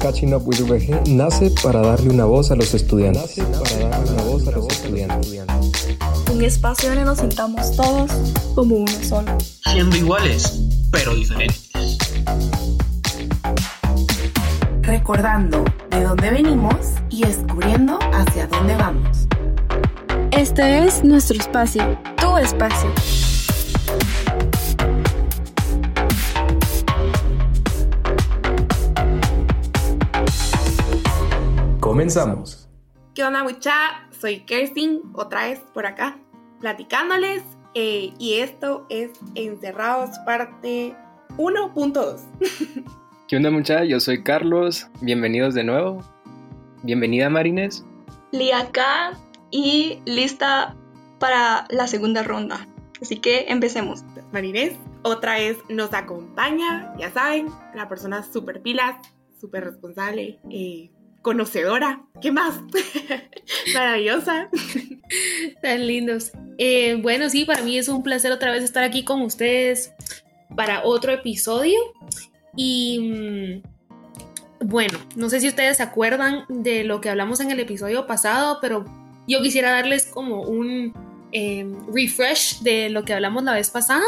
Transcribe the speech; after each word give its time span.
Catching 0.00 0.34
Up 0.34 0.42
with 0.46 0.60
VG 0.60 1.08
nace 1.08 1.50
para 1.62 1.80
darle 1.80 2.10
una 2.10 2.24
voz 2.24 2.50
a 2.50 2.56
los 2.56 2.74
estudiantes. 2.74 3.36
para 3.36 3.88
darle 3.88 4.12
una 4.12 4.22
voz 4.22 4.48
a 4.48 4.50
los 4.50 4.66
estudiantes. 4.68 5.40
Un 6.32 6.42
espacio 6.42 6.88
donde 6.88 7.04
nos 7.04 7.18
sintamos 7.18 7.76
todos 7.76 8.10
como 8.54 8.76
uno 8.76 8.92
solo. 9.08 9.30
Siendo 9.72 9.96
iguales, 9.96 10.60
pero 10.90 11.14
diferentes. 11.14 11.70
Recordando 14.82 15.64
de 15.90 16.02
dónde 16.02 16.30
venimos 16.30 16.76
y 17.08 17.22
descubriendo 17.22 17.98
hacia 18.12 18.46
dónde 18.48 18.74
vamos. 18.76 19.28
Este 20.32 20.84
es 20.84 21.04
nuestro 21.04 21.38
espacio, 21.38 21.98
tu 22.16 22.36
espacio. 22.38 22.90
Comenzamos. 31.92 32.70
¿Qué 33.14 33.22
onda, 33.22 33.44
mucha? 33.44 33.74
Soy 34.18 34.46
Kerstin, 34.46 35.02
otra 35.12 35.48
vez 35.48 35.60
por 35.74 35.84
acá, 35.84 36.16
platicándoles. 36.58 37.42
eh, 37.74 38.14
y 38.18 38.36
esto 38.36 38.86
es 38.88 39.10
Encerrados, 39.34 40.18
parte 40.24 40.96
1.2. 41.36 42.20
¿Qué 43.28 43.36
onda 43.36 43.50
muchachos? 43.50 43.88
Yo 43.90 44.00
soy 44.00 44.22
Carlos, 44.22 44.88
bienvenidos 45.02 45.52
de 45.52 45.64
nuevo. 45.64 46.02
Bienvenida 46.82 47.28
Marines. 47.28 47.84
Lia 48.30 48.60
acá 48.60 49.12
y 49.50 49.98
lista 50.06 50.74
para 51.18 51.66
la 51.68 51.86
segunda 51.88 52.22
ronda. 52.22 52.66
Así 53.02 53.18
que 53.18 53.44
empecemos. 53.48 54.02
Marinés, 54.32 54.78
otra 55.02 55.34
vez 55.34 55.58
nos 55.68 55.92
acompaña, 55.92 56.94
ya 56.98 57.10
saben, 57.10 57.48
la 57.74 57.86
persona 57.90 58.22
súper 58.22 58.62
pilas, 58.62 58.96
súper 59.38 59.64
responsable, 59.64 60.40
eh, 60.48 60.90
conocedora, 61.22 62.02
¿qué 62.20 62.32
más? 62.32 62.60
Maravillosa. 63.74 64.50
Tan 65.62 65.86
lindos. 65.86 66.32
Eh, 66.58 66.98
bueno, 67.00 67.30
sí, 67.30 67.44
para 67.44 67.62
mí 67.62 67.78
es 67.78 67.88
un 67.88 68.02
placer 68.02 68.32
otra 68.32 68.50
vez 68.50 68.62
estar 68.62 68.84
aquí 68.84 69.04
con 69.04 69.22
ustedes 69.22 69.94
para 70.54 70.84
otro 70.84 71.12
episodio. 71.12 71.78
Y 72.56 73.62
mm, 73.62 74.66
bueno, 74.66 74.98
no 75.16 75.30
sé 75.30 75.40
si 75.40 75.48
ustedes 75.48 75.78
se 75.78 75.82
acuerdan 75.82 76.44
de 76.48 76.84
lo 76.84 77.00
que 77.00 77.08
hablamos 77.08 77.40
en 77.40 77.50
el 77.50 77.60
episodio 77.60 78.06
pasado, 78.06 78.58
pero 78.60 78.84
yo 79.26 79.40
quisiera 79.40 79.70
darles 79.70 80.06
como 80.06 80.42
un 80.42 80.92
eh, 81.32 81.66
refresh 81.92 82.60
de 82.60 82.90
lo 82.90 83.04
que 83.04 83.14
hablamos 83.14 83.44
la 83.44 83.54
vez 83.54 83.70
pasada. 83.70 84.04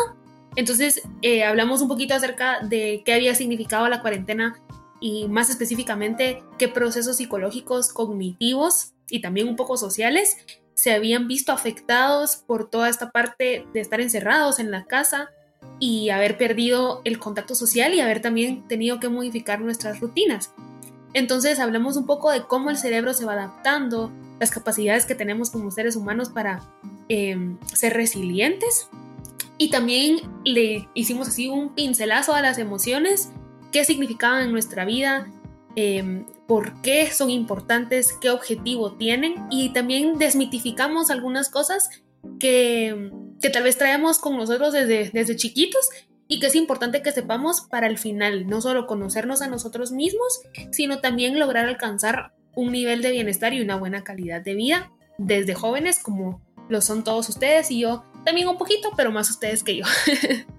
Entonces, 0.56 1.02
eh, 1.22 1.44
hablamos 1.44 1.80
un 1.80 1.88
poquito 1.88 2.14
acerca 2.14 2.60
de 2.60 3.02
qué 3.04 3.14
había 3.14 3.34
significado 3.34 3.88
la 3.88 4.02
cuarentena 4.02 4.60
y 5.04 5.28
más 5.28 5.50
específicamente 5.50 6.42
qué 6.56 6.66
procesos 6.66 7.18
psicológicos, 7.18 7.92
cognitivos 7.92 8.94
y 9.10 9.20
también 9.20 9.48
un 9.48 9.54
poco 9.54 9.76
sociales 9.76 10.38
se 10.72 10.94
habían 10.94 11.28
visto 11.28 11.52
afectados 11.52 12.36
por 12.36 12.70
toda 12.70 12.88
esta 12.88 13.10
parte 13.10 13.66
de 13.74 13.80
estar 13.80 14.00
encerrados 14.00 14.58
en 14.60 14.70
la 14.70 14.86
casa 14.86 15.28
y 15.78 16.08
haber 16.08 16.38
perdido 16.38 17.02
el 17.04 17.18
contacto 17.18 17.54
social 17.54 17.92
y 17.92 18.00
haber 18.00 18.22
también 18.22 18.66
tenido 18.66 18.98
que 18.98 19.10
modificar 19.10 19.60
nuestras 19.60 20.00
rutinas. 20.00 20.54
Entonces 21.12 21.58
hablamos 21.60 21.98
un 21.98 22.06
poco 22.06 22.30
de 22.30 22.44
cómo 22.44 22.70
el 22.70 22.78
cerebro 22.78 23.12
se 23.12 23.26
va 23.26 23.34
adaptando, 23.34 24.10
las 24.40 24.50
capacidades 24.50 25.04
que 25.04 25.14
tenemos 25.14 25.50
como 25.50 25.70
seres 25.70 25.96
humanos 25.96 26.30
para 26.30 26.62
eh, 27.10 27.36
ser 27.74 27.92
resilientes 27.92 28.88
y 29.58 29.68
también 29.68 30.22
le 30.44 30.88
hicimos 30.94 31.28
así 31.28 31.50
un 31.50 31.74
pincelazo 31.74 32.32
a 32.32 32.40
las 32.40 32.56
emociones 32.56 33.28
qué 33.74 33.84
significaban 33.84 34.44
en 34.44 34.52
nuestra 34.52 34.84
vida, 34.84 35.26
eh, 35.74 36.24
por 36.46 36.80
qué 36.80 37.10
son 37.10 37.28
importantes, 37.28 38.12
qué 38.20 38.30
objetivo 38.30 38.92
tienen 38.92 39.34
y 39.50 39.72
también 39.72 40.16
desmitificamos 40.16 41.10
algunas 41.10 41.48
cosas 41.48 41.90
que, 42.38 43.10
que 43.42 43.50
tal 43.50 43.64
vez 43.64 43.76
traemos 43.76 44.20
con 44.20 44.36
nosotros 44.36 44.72
desde, 44.72 45.10
desde 45.12 45.34
chiquitos 45.34 45.88
y 46.28 46.38
que 46.38 46.46
es 46.46 46.54
importante 46.54 47.02
que 47.02 47.10
sepamos 47.10 47.62
para 47.62 47.88
el 47.88 47.98
final, 47.98 48.46
no 48.46 48.60
solo 48.60 48.86
conocernos 48.86 49.42
a 49.42 49.48
nosotros 49.48 49.90
mismos, 49.90 50.42
sino 50.70 51.00
también 51.00 51.40
lograr 51.40 51.66
alcanzar 51.66 52.32
un 52.54 52.70
nivel 52.70 53.02
de 53.02 53.10
bienestar 53.10 53.54
y 53.54 53.60
una 53.60 53.74
buena 53.74 54.04
calidad 54.04 54.40
de 54.40 54.54
vida 54.54 54.92
desde 55.18 55.54
jóvenes 55.54 55.98
como 55.98 56.40
lo 56.68 56.80
son 56.80 57.02
todos 57.02 57.28
ustedes 57.28 57.72
y 57.72 57.80
yo 57.80 58.04
también 58.24 58.46
un 58.46 58.56
poquito, 58.56 58.92
pero 58.96 59.10
más 59.10 59.28
ustedes 59.30 59.64
que 59.64 59.78
yo. 59.78 59.84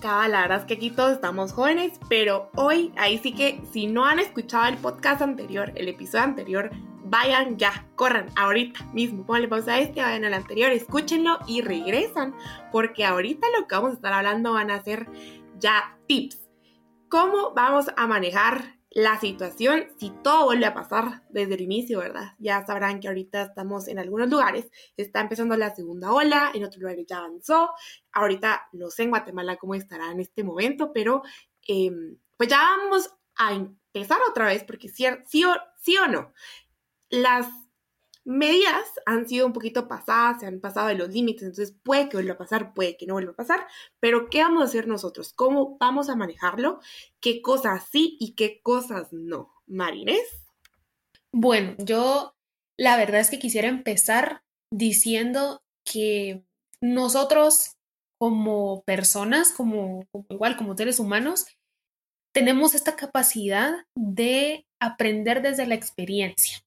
Cada 0.00 0.28
la 0.28 0.42
verdad 0.42 0.58
es 0.60 0.64
que 0.64 0.74
aquí 0.74 0.90
todos 0.90 1.12
estamos 1.12 1.52
jóvenes, 1.52 1.98
pero 2.08 2.50
hoy, 2.54 2.92
ahí 2.96 3.18
sí 3.18 3.32
que 3.32 3.60
si 3.72 3.86
no 3.86 4.04
han 4.04 4.18
escuchado 4.18 4.66
el 4.66 4.76
podcast 4.76 5.22
anterior, 5.22 5.72
el 5.74 5.88
episodio 5.88 6.24
anterior, 6.24 6.70
vayan 7.04 7.56
ya, 7.56 7.86
corran 7.94 8.26
ahorita 8.36 8.84
mismo, 8.92 9.24
ponle 9.24 9.48
pausa 9.48 9.74
a 9.74 9.78
este, 9.78 10.02
vayan 10.02 10.24
al 10.24 10.34
anterior, 10.34 10.70
escúchenlo 10.70 11.38
y 11.46 11.62
regresan, 11.62 12.34
porque 12.72 13.04
ahorita 13.04 13.46
lo 13.58 13.66
que 13.66 13.74
vamos 13.74 13.92
a 13.92 13.94
estar 13.94 14.12
hablando 14.12 14.52
van 14.52 14.70
a 14.70 14.82
ser 14.82 15.08
ya 15.58 15.96
tips. 16.06 16.40
¿Cómo 17.08 17.52
vamos 17.54 17.86
a 17.96 18.06
manejar 18.06 18.75
la 18.96 19.20
situación 19.20 19.88
si 19.98 20.08
todo 20.24 20.46
vuelve 20.46 20.64
a 20.64 20.72
pasar 20.72 21.22
desde 21.28 21.52
el 21.56 21.60
inicio, 21.60 21.98
verdad? 21.98 22.32
Ya 22.38 22.64
sabrán 22.64 22.98
que 22.98 23.08
ahorita 23.08 23.42
estamos 23.42 23.88
en 23.88 23.98
algunos 23.98 24.30
lugares, 24.30 24.70
está 24.96 25.20
empezando 25.20 25.54
la 25.54 25.74
segunda 25.74 26.12
ola, 26.12 26.50
en 26.54 26.64
otros 26.64 26.80
lugares 26.80 27.04
ya 27.06 27.18
avanzó, 27.18 27.72
ahorita 28.10 28.68
no 28.72 28.88
sé 28.88 29.02
en 29.02 29.10
Guatemala 29.10 29.58
cómo 29.58 29.74
estará 29.74 30.10
en 30.12 30.20
este 30.20 30.42
momento, 30.44 30.94
pero 30.94 31.22
eh, 31.68 31.90
pues 32.38 32.48
ya 32.48 32.56
vamos 32.56 33.10
a 33.36 33.52
empezar 33.52 34.16
otra 34.26 34.46
vez, 34.46 34.64
porque 34.64 34.88
sí, 34.88 35.04
sí, 35.26 35.44
sí 35.78 35.98
o 35.98 36.06
no, 36.06 36.32
las 37.10 37.46
medidas 38.26 38.84
han 39.06 39.28
sido 39.28 39.46
un 39.46 39.52
poquito 39.52 39.86
pasadas, 39.86 40.40
se 40.40 40.46
han 40.46 40.60
pasado 40.60 40.88
de 40.88 40.96
los 40.96 41.10
límites, 41.10 41.44
entonces 41.44 41.74
puede 41.82 42.08
que 42.08 42.16
vuelva 42.16 42.34
a 42.34 42.38
pasar, 42.38 42.74
puede 42.74 42.96
que 42.96 43.06
no 43.06 43.14
vuelva 43.14 43.32
a 43.32 43.36
pasar, 43.36 43.66
pero 44.00 44.28
¿qué 44.28 44.42
vamos 44.42 44.62
a 44.62 44.66
hacer 44.66 44.88
nosotros? 44.88 45.32
¿Cómo 45.32 45.78
vamos 45.78 46.08
a 46.08 46.16
manejarlo? 46.16 46.80
¿Qué 47.20 47.40
cosas 47.40 47.86
sí 47.90 48.16
y 48.20 48.34
qué 48.34 48.60
cosas 48.62 49.12
no? 49.12 49.54
Marinés. 49.66 50.44
Bueno, 51.32 51.76
yo 51.78 52.34
la 52.76 52.96
verdad 52.96 53.20
es 53.20 53.30
que 53.30 53.38
quisiera 53.38 53.68
empezar 53.68 54.42
diciendo 54.72 55.62
que 55.84 56.44
nosotros 56.80 57.76
como 58.18 58.82
personas, 58.82 59.52
como, 59.52 60.06
como 60.10 60.26
igual 60.30 60.56
como 60.56 60.76
seres 60.76 60.98
humanos, 60.98 61.46
tenemos 62.34 62.74
esta 62.74 62.96
capacidad 62.96 63.86
de 63.94 64.66
aprender 64.80 65.42
desde 65.42 65.66
la 65.66 65.74
experiencia. 65.74 66.58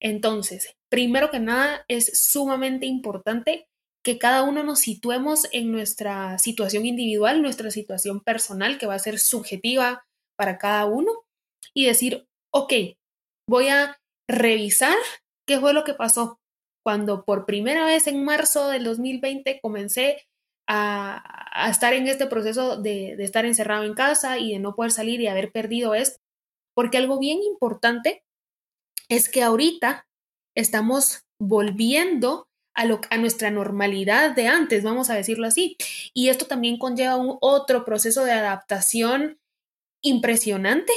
Entonces, 0.00 0.74
primero 0.90 1.30
que 1.30 1.40
nada, 1.40 1.84
es 1.88 2.20
sumamente 2.30 2.86
importante 2.86 3.68
que 4.04 4.18
cada 4.18 4.42
uno 4.42 4.62
nos 4.62 4.80
situemos 4.80 5.46
en 5.52 5.72
nuestra 5.72 6.38
situación 6.38 6.86
individual, 6.86 7.42
nuestra 7.42 7.70
situación 7.70 8.20
personal, 8.20 8.78
que 8.78 8.86
va 8.86 8.94
a 8.94 8.98
ser 8.98 9.18
subjetiva 9.18 10.04
para 10.36 10.58
cada 10.58 10.86
uno, 10.86 11.12
y 11.74 11.86
decir, 11.86 12.26
ok, 12.52 12.72
voy 13.48 13.68
a 13.68 13.98
revisar 14.28 14.96
qué 15.46 15.58
fue 15.58 15.72
lo 15.72 15.84
que 15.84 15.94
pasó 15.94 16.38
cuando 16.84 17.24
por 17.24 17.44
primera 17.44 17.84
vez 17.84 18.06
en 18.06 18.24
marzo 18.24 18.68
del 18.68 18.84
2020 18.84 19.60
comencé 19.60 20.26
a, 20.66 21.68
estar 21.70 21.92
en 21.92 22.06
este 22.06 22.26
proceso 22.26 22.80
de, 22.80 23.14
de 23.16 23.24
estar 23.24 23.44
encerrado 23.44 23.84
en 23.84 23.94
casa 23.94 24.38
y 24.38 24.52
de 24.52 24.58
no 24.58 24.74
poder 24.74 24.92
salir 24.92 25.20
y 25.20 25.26
haber 25.26 25.50
perdido 25.50 25.94
esto. 25.94 26.18
Porque 26.74 26.98
algo 26.98 27.18
bien 27.18 27.42
importante 27.42 28.22
es 29.08 29.28
que 29.28 29.42
ahorita 29.42 30.07
estamos 30.58 31.24
volviendo 31.40 32.48
a, 32.74 32.84
nuestra 33.16 33.50
normalidad 33.50 34.34
de 34.34 34.46
antes, 34.46 34.82
vamos 34.82 35.10
a 35.10 35.14
decirlo 35.14 35.46
así. 35.46 35.76
Y 36.14 36.28
esto 36.28 36.46
también 36.46 36.78
conlleva 36.78 37.16
un 37.16 37.38
otro 37.40 37.84
proceso 37.84 38.24
de 38.24 38.32
adaptación 38.32 39.38
impresionante, 40.02 40.92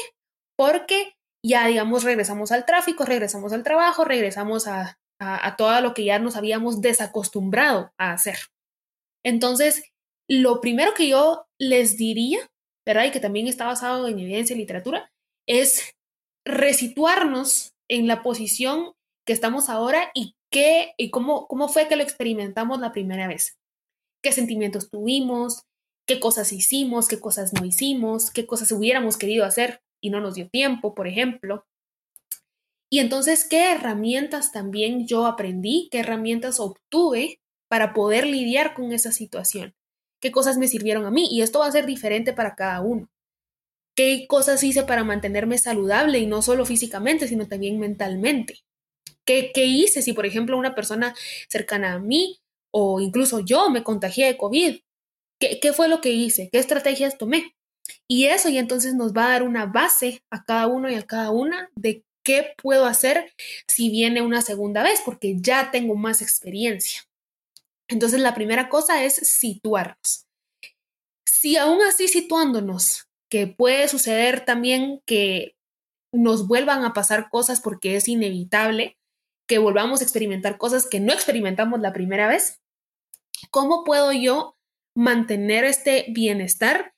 porque 0.57 1.15
ya, 1.43 1.67
digamos, 1.67 2.03
regresamos 2.03 2.51
al 2.51 2.65
tráfico, 2.65 3.05
regresamos 3.05 3.53
al 3.53 3.63
trabajo, 3.63 4.03
regresamos 4.05 4.67
a, 4.67 4.99
a, 5.19 5.47
a 5.47 5.55
todo 5.55 5.81
lo 5.81 5.93
que 5.93 6.05
ya 6.05 6.19
nos 6.19 6.35
habíamos 6.35 6.81
desacostumbrado 6.81 7.91
a 7.97 8.13
hacer. 8.13 8.37
Entonces, 9.23 9.83
lo 10.29 10.61
primero 10.61 10.93
que 10.93 11.07
yo 11.09 11.47
les 11.59 11.97
diría, 11.97 12.39
¿verdad? 12.85 13.05
Y 13.05 13.11
que 13.11 13.19
también 13.19 13.47
está 13.47 13.65
basado 13.65 14.07
en 14.07 14.19
evidencia 14.19 14.55
y 14.55 14.59
literatura, 14.59 15.11
es 15.47 15.93
resituarnos 16.45 17.73
en 17.89 18.07
la 18.07 18.23
posición 18.23 18.93
que 19.31 19.35
estamos 19.35 19.69
ahora 19.69 20.11
y 20.13 20.35
qué 20.49 20.93
y 20.97 21.09
cómo, 21.09 21.47
cómo 21.47 21.69
fue 21.69 21.87
que 21.87 21.95
lo 21.95 22.03
experimentamos 22.03 22.81
la 22.81 22.91
primera 22.91 23.29
vez. 23.29 23.57
¿Qué 24.21 24.33
sentimientos 24.33 24.89
tuvimos? 24.89 25.63
¿Qué 26.05 26.19
cosas 26.19 26.51
hicimos? 26.51 27.07
¿Qué 27.07 27.17
cosas 27.17 27.53
no 27.53 27.65
hicimos? 27.65 28.29
¿Qué 28.29 28.45
cosas 28.45 28.73
hubiéramos 28.73 29.15
querido 29.15 29.45
hacer 29.45 29.81
y 30.01 30.09
no 30.09 30.19
nos 30.19 30.35
dio 30.35 30.49
tiempo, 30.49 30.93
por 30.93 31.07
ejemplo? 31.07 31.65
Y 32.89 32.99
entonces, 32.99 33.47
¿qué 33.47 33.71
herramientas 33.71 34.51
también 34.51 35.07
yo 35.07 35.25
aprendí? 35.25 35.87
¿Qué 35.93 35.99
herramientas 35.99 36.59
obtuve 36.59 37.39
para 37.69 37.93
poder 37.93 38.27
lidiar 38.27 38.73
con 38.73 38.91
esa 38.91 39.13
situación? 39.13 39.75
¿Qué 40.19 40.33
cosas 40.33 40.57
me 40.57 40.67
sirvieron 40.67 41.05
a 41.05 41.09
mí? 41.09 41.29
Y 41.31 41.41
esto 41.41 41.59
va 41.59 41.67
a 41.67 41.71
ser 41.71 41.85
diferente 41.85 42.33
para 42.33 42.55
cada 42.55 42.81
uno. 42.81 43.07
qué 43.95 44.25
cosas 44.27 44.61
hice 44.61 44.83
para 44.83 45.05
mantenerme 45.05 45.57
saludable 45.57 46.19
y 46.19 46.25
no 46.25 46.41
solo 46.41 46.65
físicamente, 46.65 47.29
sino 47.29 47.47
también 47.47 47.79
mentalmente. 47.79 48.65
¿Qué, 49.25 49.51
qué 49.53 49.65
hice 49.65 50.01
si, 50.01 50.13
por 50.13 50.25
ejemplo, 50.25 50.57
una 50.57 50.75
persona 50.75 51.15
cercana 51.49 51.93
a 51.93 51.99
mí 51.99 52.39
o 52.73 52.99
incluso 52.99 53.39
yo 53.39 53.69
me 53.69 53.83
contagié 53.83 54.27
de 54.27 54.37
COVID? 54.37 54.79
¿Qué, 55.39 55.59
¿Qué 55.59 55.73
fue 55.73 55.87
lo 55.87 56.01
que 56.01 56.11
hice? 56.11 56.49
¿Qué 56.51 56.59
estrategias 56.59 57.17
tomé? 57.17 57.55
Y 58.07 58.25
eso 58.25 58.49
y 58.49 58.57
entonces 58.57 58.93
nos 58.93 59.13
va 59.13 59.25
a 59.25 59.29
dar 59.29 59.43
una 59.43 59.65
base 59.65 60.23
a 60.29 60.43
cada 60.43 60.67
uno 60.67 60.89
y 60.89 60.95
a 60.95 61.05
cada 61.05 61.31
una 61.31 61.69
de 61.75 62.03
qué 62.23 62.53
puedo 62.61 62.85
hacer 62.85 63.33
si 63.67 63.89
viene 63.89 64.21
una 64.21 64.41
segunda 64.41 64.83
vez, 64.83 65.01
porque 65.03 65.35
ya 65.39 65.71
tengo 65.71 65.95
más 65.95 66.21
experiencia. 66.21 67.01
Entonces 67.87 68.21
la 68.21 68.33
primera 68.33 68.69
cosa 68.69 69.03
es 69.03 69.15
situarnos. 69.15 70.27
Si 71.25 71.57
aún 71.57 71.81
así 71.81 72.07
situándonos, 72.07 73.07
que 73.29 73.47
puede 73.47 73.87
suceder 73.87 74.45
también 74.45 75.01
que 75.05 75.55
nos 76.13 76.47
vuelvan 76.47 76.83
a 76.83 76.93
pasar 76.93 77.29
cosas 77.29 77.61
porque 77.61 77.95
es 77.95 78.07
inevitable, 78.07 78.97
que 79.51 79.57
volvamos 79.57 79.99
a 79.99 80.05
experimentar 80.05 80.57
cosas 80.57 80.87
que 80.87 81.01
no 81.01 81.11
experimentamos 81.11 81.81
la 81.81 81.91
primera 81.91 82.25
vez, 82.25 82.61
¿cómo 83.49 83.83
puedo 83.83 84.13
yo 84.13 84.55
mantener 84.95 85.65
este 85.65 86.05
bienestar, 86.07 86.93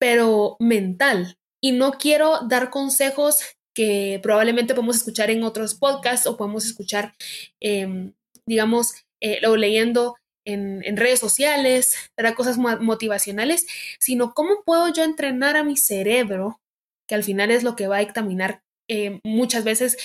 pero 0.00 0.56
mental? 0.58 1.38
Y 1.62 1.70
no 1.70 1.92
quiero 1.92 2.40
dar 2.48 2.70
consejos 2.70 3.44
que 3.76 4.18
probablemente 4.24 4.74
podemos 4.74 4.96
escuchar 4.96 5.30
en 5.30 5.44
otros 5.44 5.76
podcasts 5.76 6.26
o 6.26 6.36
podemos 6.36 6.66
escuchar, 6.66 7.14
em, 7.60 8.12
digamos, 8.44 8.94
eh, 9.20 9.46
o 9.46 9.54
leyendo 9.54 10.16
en, 10.44 10.96
redes 10.96 11.20
sociales, 11.20 11.94
era 12.16 12.34
cosas 12.34 12.58
motivacionales, 12.58 13.68
sino 14.00 14.34
cómo 14.34 14.64
puedo 14.64 14.92
yo 14.92 15.04
entrenar 15.04 15.56
a 15.56 15.62
mi 15.62 15.76
cerebro, 15.76 16.60
que 17.06 17.14
al 17.14 17.22
final 17.22 17.52
es 17.52 17.62
lo 17.62 17.76
que 17.76 17.86
va 17.86 17.98
a 17.98 18.02
examinar 18.02 18.62
eh, 18.88 19.20
muchas 19.24 19.64
veces 19.64 19.96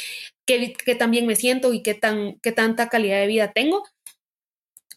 qué, 0.45 0.73
qué 0.73 0.95
tan 0.95 1.11
bien 1.11 1.25
me 1.25 1.35
siento 1.35 1.73
y 1.73 1.81
qué, 1.81 1.93
tan, 1.93 2.39
qué 2.41 2.51
tanta 2.51 2.89
calidad 2.89 3.19
de 3.19 3.27
vida 3.27 3.51
tengo. 3.53 3.83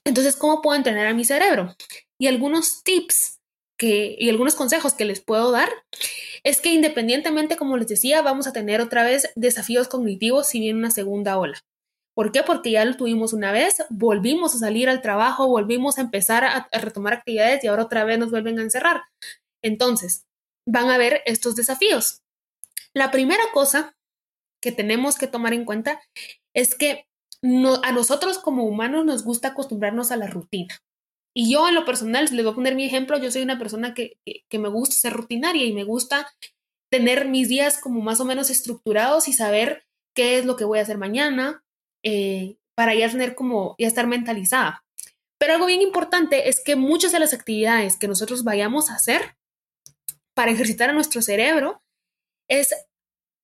Entonces, 0.04 0.36
¿cómo 0.36 0.62
puedo 0.62 0.76
entrenar 0.76 1.06
a 1.06 1.14
mi 1.14 1.24
cerebro? 1.24 1.74
Y 2.18 2.28
algunos 2.28 2.82
tips 2.84 3.40
que, 3.78 4.16
y 4.18 4.30
algunos 4.30 4.54
consejos 4.54 4.94
que 4.94 5.04
les 5.04 5.20
puedo 5.20 5.50
dar 5.50 5.68
es 6.44 6.60
que 6.60 6.72
independientemente, 6.72 7.56
como 7.56 7.76
les 7.76 7.88
decía, 7.88 8.22
vamos 8.22 8.46
a 8.46 8.52
tener 8.52 8.80
otra 8.80 9.02
vez 9.02 9.30
desafíos 9.34 9.88
cognitivos 9.88 10.46
si 10.46 10.60
viene 10.60 10.78
una 10.78 10.90
segunda 10.90 11.38
ola. 11.38 11.60
¿Por 12.14 12.32
qué? 12.32 12.42
Porque 12.42 12.70
ya 12.70 12.84
lo 12.84 12.96
tuvimos 12.96 13.34
una 13.34 13.52
vez, 13.52 13.84
volvimos 13.90 14.54
a 14.54 14.58
salir 14.58 14.88
al 14.88 15.02
trabajo, 15.02 15.48
volvimos 15.48 15.98
a 15.98 16.00
empezar 16.00 16.44
a, 16.44 16.68
retomar 16.72 17.12
actividades 17.12 17.62
y 17.62 17.66
ahora 17.66 17.82
otra 17.82 18.04
vez 18.04 18.18
nos 18.18 18.30
vuelven 18.30 18.58
a 18.58 18.62
encerrar. 18.62 19.02
Entonces, 19.62 20.24
van 20.66 20.88
a 20.88 20.94
haber 20.94 21.20
estos 21.26 21.56
desafíos. 21.56 22.22
La 22.96 23.10
primera 23.10 23.43
cosa 23.52 23.94
que 24.62 24.72
tenemos 24.72 25.19
que 25.19 25.26
tomar 25.26 25.52
en 25.52 25.66
cuenta 25.66 26.00
es 26.54 26.75
que 26.75 27.04
a 27.82 27.93
nosotros 27.93 28.38
como 28.38 28.64
humanos 28.64 29.04
nos 29.04 29.22
gusta 29.22 29.48
acostumbrarnos 29.48 30.12
a 30.12 30.16
la 30.16 30.28
rutina. 30.28 30.78
Y 31.34 31.52
yo 31.52 31.69
en 31.69 31.75
lo 31.75 31.84
personal, 31.84 32.25
les 32.32 32.43
voy 32.43 32.52
a 32.52 32.54
poner 32.54 32.75
mi 32.75 32.87
ejemplo, 32.87 33.19
yo 33.19 33.31
soy 33.31 33.43
una 33.43 33.58
persona 33.58 33.93
que, 33.93 34.16
me 34.50 34.70
gusta 34.70 34.96
ser 34.96 35.12
rutinaria 35.12 35.66
y 35.66 35.75
me 35.75 35.84
gusta 35.84 36.32
tener 36.90 37.28
mis 37.28 37.50
días 37.50 37.82
como 37.82 38.00
más 38.00 38.19
o 38.20 38.25
menos 38.25 38.48
estructurados 38.48 39.28
y 39.28 39.34
saber 39.34 39.84
qué 40.14 40.38
es 40.38 40.46
lo 40.46 40.56
que 40.56 40.64
voy 40.64 40.78
a 40.78 40.82
hacer 40.82 40.96
mañana, 40.96 41.62
eh, 42.02 42.56
para 42.75 42.94
ya 42.94 43.10
tener 43.10 43.34
como, 43.34 43.75
ya 43.78 43.88
estar 43.88 44.06
mentalizada. 44.06 44.87
Pero 45.38 45.52
algo 45.52 45.66
bien 45.66 45.82
importante 45.82 46.49
es 46.49 46.64
que 46.64 46.76
muchas 46.76 47.12
de 47.12 47.20
las 47.20 47.34
actividades 47.34 47.99
que 47.99 48.08
nosotros 48.08 48.42
vayamos 48.42 48.88
a 48.88 48.94
hacer 48.94 49.37
para 50.32 50.50
ejercitar 50.50 50.88
a 50.88 50.94
nuestro 50.94 51.20
cerebro 51.20 51.82
es 52.49 52.85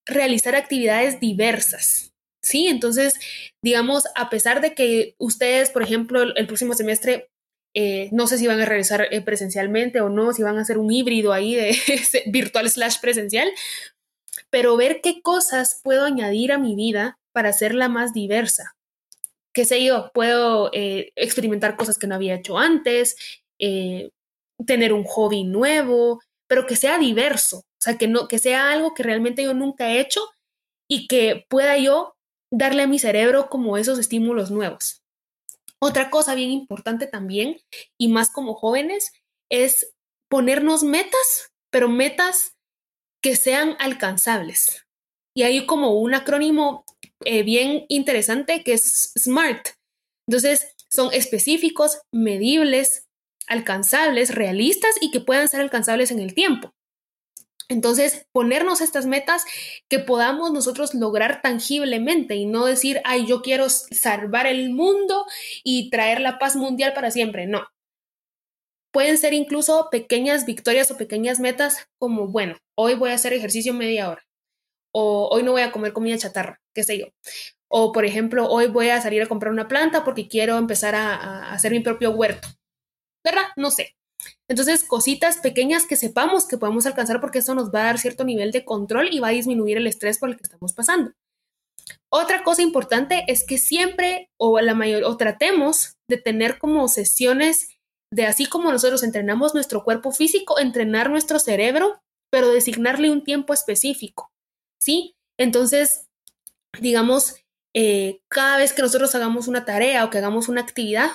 realizar 0.07 0.55
actividades 0.55 1.21
diversas. 1.21 2.13
Sí, 2.43 2.67
entonces, 2.67 3.21
digamos, 3.63 4.05
a 4.17 4.29
pesar 4.29 4.61
de 4.61 4.75
que 4.75 5.15
ustedes, 5.19 5.71
por 5.71 5.83
ejemplo, 5.83 6.23
el, 6.23 6.47
próximo 6.47 6.75
semestre, 6.75 7.31
eh, 7.75 8.09
no 8.13 8.27
sé 8.27 8.37
si 8.37 8.49
van 8.49 8.61
a 8.61 8.67
realizar 8.67 9.07
eh, 9.11 9.21
presencialmente 9.21 10.01
o 10.01 10.09
no, 10.09 10.33
si 10.33 10.43
van 10.43 10.59
a 10.59 10.63
hacer 10.63 10.79
un 10.79 10.93
híbrido 10.93 11.33
ahí 11.33 11.55
de 11.55 11.77
virtual 12.27 12.69
slash 12.69 12.97
presencial, 13.01 13.49
pero 14.51 14.77
ver 14.77 15.01
qué 15.03 15.23
cosas 15.23 15.81
puedo 15.85 16.05
añadir 16.05 16.53
a 16.53 16.59
mi 16.59 16.75
vida 16.75 17.17
para 17.33 17.51
hacerla 17.51 17.89
más 17.89 18.13
diversa. 18.13 18.75
Qué 19.55 19.65
sé 19.65 19.85
yo, 19.85 20.11
puedo 20.13 20.71
eh, 20.73 21.13
experimentar 21.15 21.77
cosas 21.77 21.99
que 21.99 22.07
no 22.07 22.15
había 22.17 22.35
hecho 22.35 22.59
antes, 22.59 23.17
tener 24.67 24.93
un 24.93 25.05
hobby 25.05 25.45
nuevo, 25.45 26.21
pero 26.49 26.67
que 26.67 26.75
sea 26.75 26.99
diverso, 26.99 27.65
sea, 27.83 27.99
que, 27.99 28.09
no, 28.09 28.29
que 28.29 28.39
sea 28.39 28.71
algo 28.71 28.95
que 28.95 29.03
realmente 29.03 29.43
yo 29.43 29.55
nunca 29.55 29.91
he 29.91 30.01
hecho 30.01 30.21
y 30.89 31.09
que 31.09 31.47
pueda 31.49 31.77
yo 31.79 32.15
darle 32.53 32.83
a 32.83 32.87
mi 32.87 32.99
cerebro 32.99 33.49
como 33.49 33.77
esos 33.77 33.99
estímulos 33.99 34.51
nuevos. 34.51 35.03
Otra 35.81 36.11
cosa 36.11 36.35
bien 36.35 36.51
importante 36.51 37.07
también, 37.07 37.61
y 37.99 38.09
más 38.09 38.31
como 38.31 38.55
jóvenes, 38.55 39.13
es 39.51 39.95
ponernos 40.31 40.85
metas, 40.85 41.51
pero 41.71 41.89
metas 41.89 42.55
que 43.23 43.37
sean 43.37 43.77
alcanzables. 43.81 44.87
Y 45.35 45.43
hay 45.43 45.67
como 45.67 45.99
un 45.99 46.15
acrónimo 46.15 46.85
eh, 47.25 47.43
bien 47.43 47.87
interesante 47.89 48.63
que 48.63 48.75
es 48.75 49.13
SMART. 49.19 49.71
Entonces, 50.29 50.75
son 50.91 51.13
específicos, 51.13 52.03
medibles, 52.13 53.09
alcanzables, 53.49 54.35
realistas 54.35 54.95
y 55.01 55.11
que 55.11 55.21
puedan 55.21 55.49
ser 55.49 55.61
alcanzables 55.61 56.11
en 56.11 56.21
el 56.21 56.35
tiempo. 56.35 56.75
Entonces, 57.73 58.27
ponernos 58.33 58.81
estas 58.81 59.07
metas 59.07 59.45
que 59.89 59.99
podamos 59.99 60.53
nosotros 60.53 60.95
lograr 60.95 61.43
tangiblemente 61.43 62.37
y 62.37 62.47
no 62.47 62.67
decir, 62.67 63.01
ay, 63.05 63.27
yo 63.27 63.43
quiero 63.43 63.69
salvar 63.69 64.47
el 64.47 64.71
mundo 64.71 65.27
y 65.65 65.91
traer 65.91 66.21
la 66.21 66.39
paz 66.39 66.57
mundial 66.57 66.93
para 66.93 67.11
siempre. 67.11 67.47
No. 67.47 67.67
Pueden 68.93 69.19
ser 69.19 69.33
incluso 69.33 69.89
pequeñas 69.91 70.45
victorias 70.47 70.91
o 70.91 70.99
pequeñas 70.99 71.41
metas 71.41 71.89
como, 71.99 72.29
bueno, 72.29 72.57
hoy 72.77 72.95
voy 72.95 73.11
a 73.11 73.15
hacer 73.15 73.33
ejercicio 73.33 73.73
media 73.73 74.11
hora 74.11 74.23
o 74.93 75.29
hoy 75.33 75.43
no 75.43 75.53
voy 75.53 75.63
a 75.63 75.73
comer 75.73 75.93
comida 75.93 76.19
chatarra, 76.19 76.61
qué 76.75 76.85
sé 76.85 76.99
yo. 76.99 77.07
O, 77.69 77.93
por 77.93 78.05
ejemplo, 78.05 78.49
hoy 78.49 78.67
voy 78.69 78.91
a 78.91 79.01
salir 79.01 79.23
a 79.23 79.27
comprar 79.27 79.53
una 79.53 79.67
planta 79.69 80.05
porque 80.05 80.29
quiero 80.29 80.59
empezar 80.59 80.95
a, 80.95 81.51
hacer 81.53 81.73
mi 81.73 81.81
propio 81.81 82.11
huerto. 82.11 82.49
¿Verdad? 83.25 83.45
No 83.57 83.71
sé. 83.71 83.97
Entonces, 84.49 84.85
cositas 84.85 85.39
pequeñas 85.39 85.87
que 85.87 85.97
sepamos 85.97 86.47
que 86.47 86.59
podemos 86.59 86.87
alcanzar 86.87 87.21
porque 87.21 87.39
eso 87.39 87.55
nos 87.55 87.73
va 87.75 87.81
a 87.81 87.85
dar 87.85 87.99
cierto 87.99 88.25
nivel 88.25 88.53
de 88.53 88.65
control 88.65 89.09
y 89.13 89.21
va 89.21 89.29
a 89.29 89.33
disminuir 89.33 89.77
el 89.77 89.87
estrés 89.87 90.19
por 90.19 90.31
el 90.31 90.37
que 90.37 90.45
estamos 90.45 90.73
pasando. 90.73 91.13
Otra 92.11 92.45
cosa 92.45 92.63
importante 92.63 93.25
es 93.29 93.45
que 93.45 93.59
siempre 93.59 94.31
o 94.37 94.61
la 94.61 94.75
mayor 94.75 95.05
o 95.05 95.17
tratemos 95.17 95.97
de 96.09 96.19
tener 96.19 96.59
como 96.59 96.87
sesiones 96.89 97.69
de 98.11 98.27
así 98.27 98.47
como 98.47 98.71
nosotros 98.71 99.03
entrenamos 99.03 99.55
nuestro 99.55 99.85
cuerpo 99.85 100.13
físico, 100.13 100.59
entrenar 100.59 101.09
nuestro 101.09 101.39
cerebro, 101.39 102.03
pero 102.31 102.51
designarle 102.51 103.11
un 103.11 103.25
tiempo 103.25 103.55
específico. 103.55 104.31
¿sí? 104.79 105.17
Entonces, 105.39 106.09
digamos, 106.79 107.37
eh, 107.75 108.21
cada 108.29 108.59
vez 108.59 108.75
que 108.75 108.83
nosotros 108.83 109.15
hagamos 109.15 109.49
una 109.49 109.65
tarea 109.65 110.05
o 110.05 110.11
que 110.11 110.19
hagamos 110.19 110.49
una 110.49 110.61
actividad, 110.61 111.11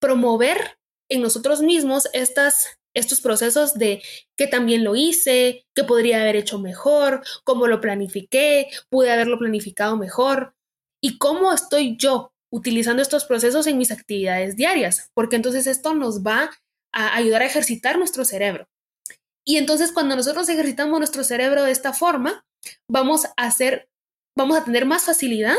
promover 0.00 0.78
en 1.08 1.22
nosotros 1.22 1.62
mismos 1.62 2.08
estas, 2.12 2.78
estos 2.94 3.20
procesos 3.20 3.74
de 3.74 4.02
que 4.36 4.46
también 4.46 4.84
lo 4.84 4.96
hice, 4.96 5.66
que 5.74 5.84
podría 5.84 6.20
haber 6.20 6.36
hecho 6.36 6.58
mejor, 6.58 7.22
cómo 7.44 7.66
lo 7.66 7.80
planifiqué, 7.80 8.68
pude 8.90 9.10
haberlo 9.10 9.38
planificado 9.38 9.96
mejor 9.96 10.54
y 11.02 11.18
cómo 11.18 11.52
estoy 11.52 11.96
yo 11.96 12.32
utilizando 12.52 13.02
estos 13.02 13.24
procesos 13.24 13.66
en 13.66 13.78
mis 13.78 13.90
actividades 13.90 14.56
diarias, 14.56 15.10
porque 15.14 15.36
entonces 15.36 15.66
esto 15.66 15.94
nos 15.94 16.22
va 16.22 16.50
a 16.92 17.16
ayudar 17.16 17.42
a 17.42 17.46
ejercitar 17.46 17.98
nuestro 17.98 18.24
cerebro. 18.24 18.68
Y 19.44 19.58
entonces 19.58 19.92
cuando 19.92 20.16
nosotros 20.16 20.48
ejercitamos 20.48 20.98
nuestro 20.98 21.22
cerebro 21.22 21.64
de 21.64 21.70
esta 21.70 21.92
forma, 21.92 22.44
vamos 22.90 23.26
a 23.26 23.32
hacer, 23.36 23.88
vamos 24.36 24.56
a 24.56 24.64
tener 24.64 24.86
más 24.86 25.04
facilidad 25.04 25.56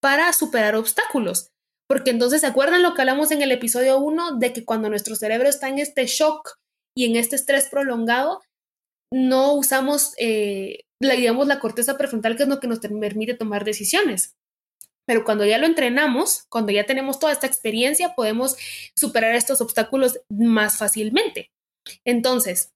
para 0.00 0.32
superar 0.32 0.76
obstáculos. 0.76 1.50
Porque 1.88 2.10
entonces, 2.10 2.40
¿se 2.40 2.46
acuerdan 2.46 2.82
lo 2.82 2.94
que 2.94 3.02
hablamos 3.02 3.30
en 3.30 3.42
el 3.42 3.52
episodio 3.52 3.98
1 3.98 4.38
de 4.38 4.52
que 4.52 4.64
cuando 4.64 4.88
nuestro 4.88 5.14
cerebro 5.14 5.48
está 5.48 5.68
en 5.68 5.78
este 5.78 6.06
shock 6.06 6.58
y 6.96 7.04
en 7.04 7.16
este 7.16 7.36
estrés 7.36 7.68
prolongado, 7.68 8.42
no 9.12 9.52
usamos, 9.54 10.14
eh, 10.18 10.80
la, 11.00 11.14
digamos, 11.14 11.46
la 11.46 11.60
corteza 11.60 11.96
prefrontal, 11.96 12.36
que 12.36 12.42
es 12.42 12.48
lo 12.48 12.58
que 12.58 12.66
nos 12.66 12.80
permite 12.80 13.34
tomar 13.34 13.64
decisiones. 13.64 14.34
Pero 15.06 15.24
cuando 15.24 15.44
ya 15.44 15.58
lo 15.58 15.66
entrenamos, 15.66 16.44
cuando 16.48 16.72
ya 16.72 16.84
tenemos 16.84 17.20
toda 17.20 17.32
esta 17.32 17.46
experiencia, 17.46 18.14
podemos 18.16 18.56
superar 18.98 19.36
estos 19.36 19.60
obstáculos 19.60 20.18
más 20.28 20.78
fácilmente. 20.78 21.52
Entonces, 22.04 22.72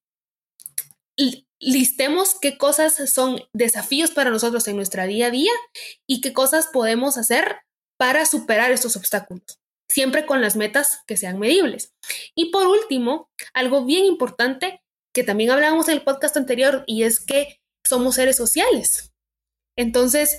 listemos 1.61 2.39
qué 2.41 2.57
cosas 2.57 3.11
son 3.11 3.43
desafíos 3.53 4.13
para 4.13 4.31
nosotros 4.31 4.67
en 4.69 4.77
nuestra 4.77 5.07
día 5.07 5.27
a 5.27 5.31
día 5.31 5.53
y 6.09 6.21
qué 6.21 6.33
cosas 6.33 6.69
podemos 6.73 7.19
hacer 7.19 7.57
para 8.01 8.25
superar 8.25 8.73
estos 8.73 8.97
obstáculos, 8.97 9.61
siempre 9.87 10.25
con 10.25 10.41
las 10.41 10.57
metas 10.57 11.03
que 11.07 11.19
sean 11.19 11.39
medibles. 11.39 11.93
Y 12.35 12.51
por 12.51 12.67
último, 12.67 13.29
algo 13.53 13.85
bien 13.85 14.07
importante 14.07 14.81
que 15.15 15.23
también 15.23 15.51
hablábamos 15.51 15.87
en 15.89 15.97
el 15.97 16.03
podcast 16.03 16.35
anterior 16.39 16.83
y 16.87 17.03
es 17.03 17.21
que 17.21 17.61
somos 17.87 18.15
seres 18.15 18.39
sociales. 18.39 19.13
Entonces, 19.77 20.39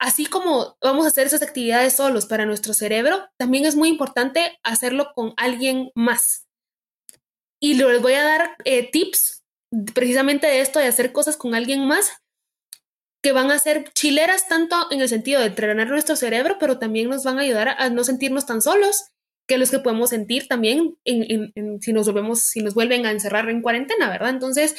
así 0.00 0.24
como 0.24 0.78
vamos 0.80 1.04
a 1.04 1.08
hacer 1.08 1.26
esas 1.26 1.42
actividades 1.42 1.96
solos 1.96 2.24
para 2.24 2.46
nuestro 2.46 2.72
cerebro, 2.72 3.28
también 3.36 3.66
es 3.66 3.76
muy 3.76 3.90
importante 3.90 4.58
hacerlo 4.62 5.12
con 5.14 5.34
alguien 5.36 5.90
más. 5.94 6.46
Y 7.60 7.74
les 7.74 8.00
voy 8.00 8.14
a 8.14 8.24
dar 8.24 8.56
eh, 8.64 8.90
tips 8.90 9.44
precisamente 9.92 10.46
de 10.46 10.62
esto, 10.62 10.78
de 10.78 10.86
hacer 10.86 11.12
cosas 11.12 11.36
con 11.36 11.54
alguien 11.54 11.86
más 11.86 12.23
que 13.24 13.32
van 13.32 13.50
a 13.50 13.58
ser 13.58 13.90
chileras 13.94 14.48
tanto 14.48 14.76
en 14.90 15.00
el 15.00 15.08
sentido 15.08 15.40
de 15.40 15.46
entrenar 15.46 15.88
nuestro 15.88 16.14
cerebro, 16.14 16.58
pero 16.60 16.78
también 16.78 17.08
nos 17.08 17.24
van 17.24 17.38
a 17.38 17.40
ayudar 17.40 17.68
a 17.78 17.88
no 17.88 18.04
sentirnos 18.04 18.44
tan 18.44 18.60
solos 18.60 19.06
que 19.48 19.56
los 19.56 19.70
que 19.70 19.78
podemos 19.78 20.10
sentir 20.10 20.46
también 20.46 20.98
si 21.80 21.92
nos 21.94 22.06
volvemos, 22.06 22.40
si 22.40 22.60
nos 22.60 22.74
vuelven 22.74 23.06
a 23.06 23.10
encerrar 23.12 23.48
en 23.48 23.62
cuarentena, 23.62 24.10
¿verdad? 24.10 24.28
Entonces, 24.28 24.76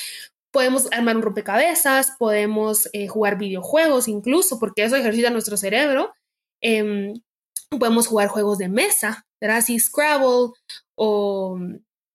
podemos 0.52 0.88
armar 0.92 1.16
un 1.16 1.24
rompecabezas, 1.24 2.12
podemos 2.20 2.88
eh, 2.94 3.08
jugar 3.08 3.40
videojuegos 3.40 4.08
incluso, 4.08 4.60
porque 4.60 4.84
eso 4.84 4.96
ejercita 4.96 5.32
nuestro 5.32 5.58
cerebro. 5.58 6.14
Em, 6.62 7.20
podemos 7.80 8.06
jugar 8.06 8.28
juegos 8.28 8.60
de 8.60 8.70
mesa, 8.70 9.26
¿verdad? 9.42 9.58
Así 9.58 9.80
Scrabble 9.80 10.52
o 10.94 11.58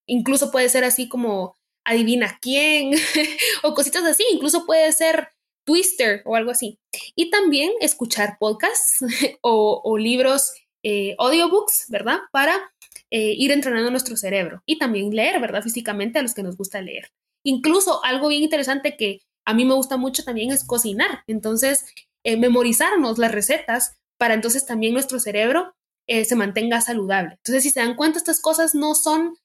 incluso 0.07 0.49
puede 0.49 0.69
ser 0.69 0.85
así 0.85 1.09
como 1.09 1.57
adivina 1.85 2.39
quién 2.41 2.93
o 3.63 3.73
cositas 3.73 4.05
así, 4.05 4.23
incluso 4.31 4.65
puede 4.65 4.93
ser 4.93 5.27
Twister 5.71 6.21
o 6.25 6.35
algo 6.35 6.51
así. 6.51 6.77
Y 7.15 7.29
también 7.29 7.71
escuchar 7.79 8.35
podcasts 8.39 8.99
o, 9.41 9.97
libros, 9.97 10.51
eh, 10.83 11.15
audiobooks, 11.17 11.85
¿verdad? 11.87 12.19
Para 12.33 12.73
eh, 13.09 13.33
ir 13.37 13.53
entrenando 13.53 13.89
nuestro 13.89 14.17
cerebro 14.17 14.61
y 14.65 14.77
también 14.77 15.11
leer, 15.11 15.39
¿verdad? 15.39 15.63
Físicamente 15.63 16.19
a 16.19 16.23
los 16.23 16.33
que 16.33 16.43
nos 16.43 16.57
gusta 16.57 16.81
leer. 16.81 17.09
Incluso 17.45 18.03
algo 18.03 18.27
bien 18.27 18.43
interesante 18.43 18.97
que 18.97 19.21
a 19.45 19.53
mí 19.53 19.63
me 19.63 19.73
gusta 19.73 19.95
mucho 19.95 20.25
también 20.25 20.51
es 20.51 20.65
cocinar. 20.65 21.23
Entonces, 21.27 21.85
eh, 22.25 22.35
memorizarnos 22.35 23.17
las 23.17 23.31
recetas 23.31 23.95
para 24.17 24.33
entonces 24.33 24.65
también 24.65 24.93
nuestro 24.93 25.19
cerebro 25.19 25.73
se 26.07 26.35
mantenga 26.35 26.81
saludable. 26.81 27.35
Entonces, 27.35 27.63
si 27.63 27.69
se 27.69 27.79
dan 27.79 27.95
cuenta, 27.95 28.17
estas 28.17 28.41
cosas 28.41 28.75
no 28.75 28.95
son 28.95 29.37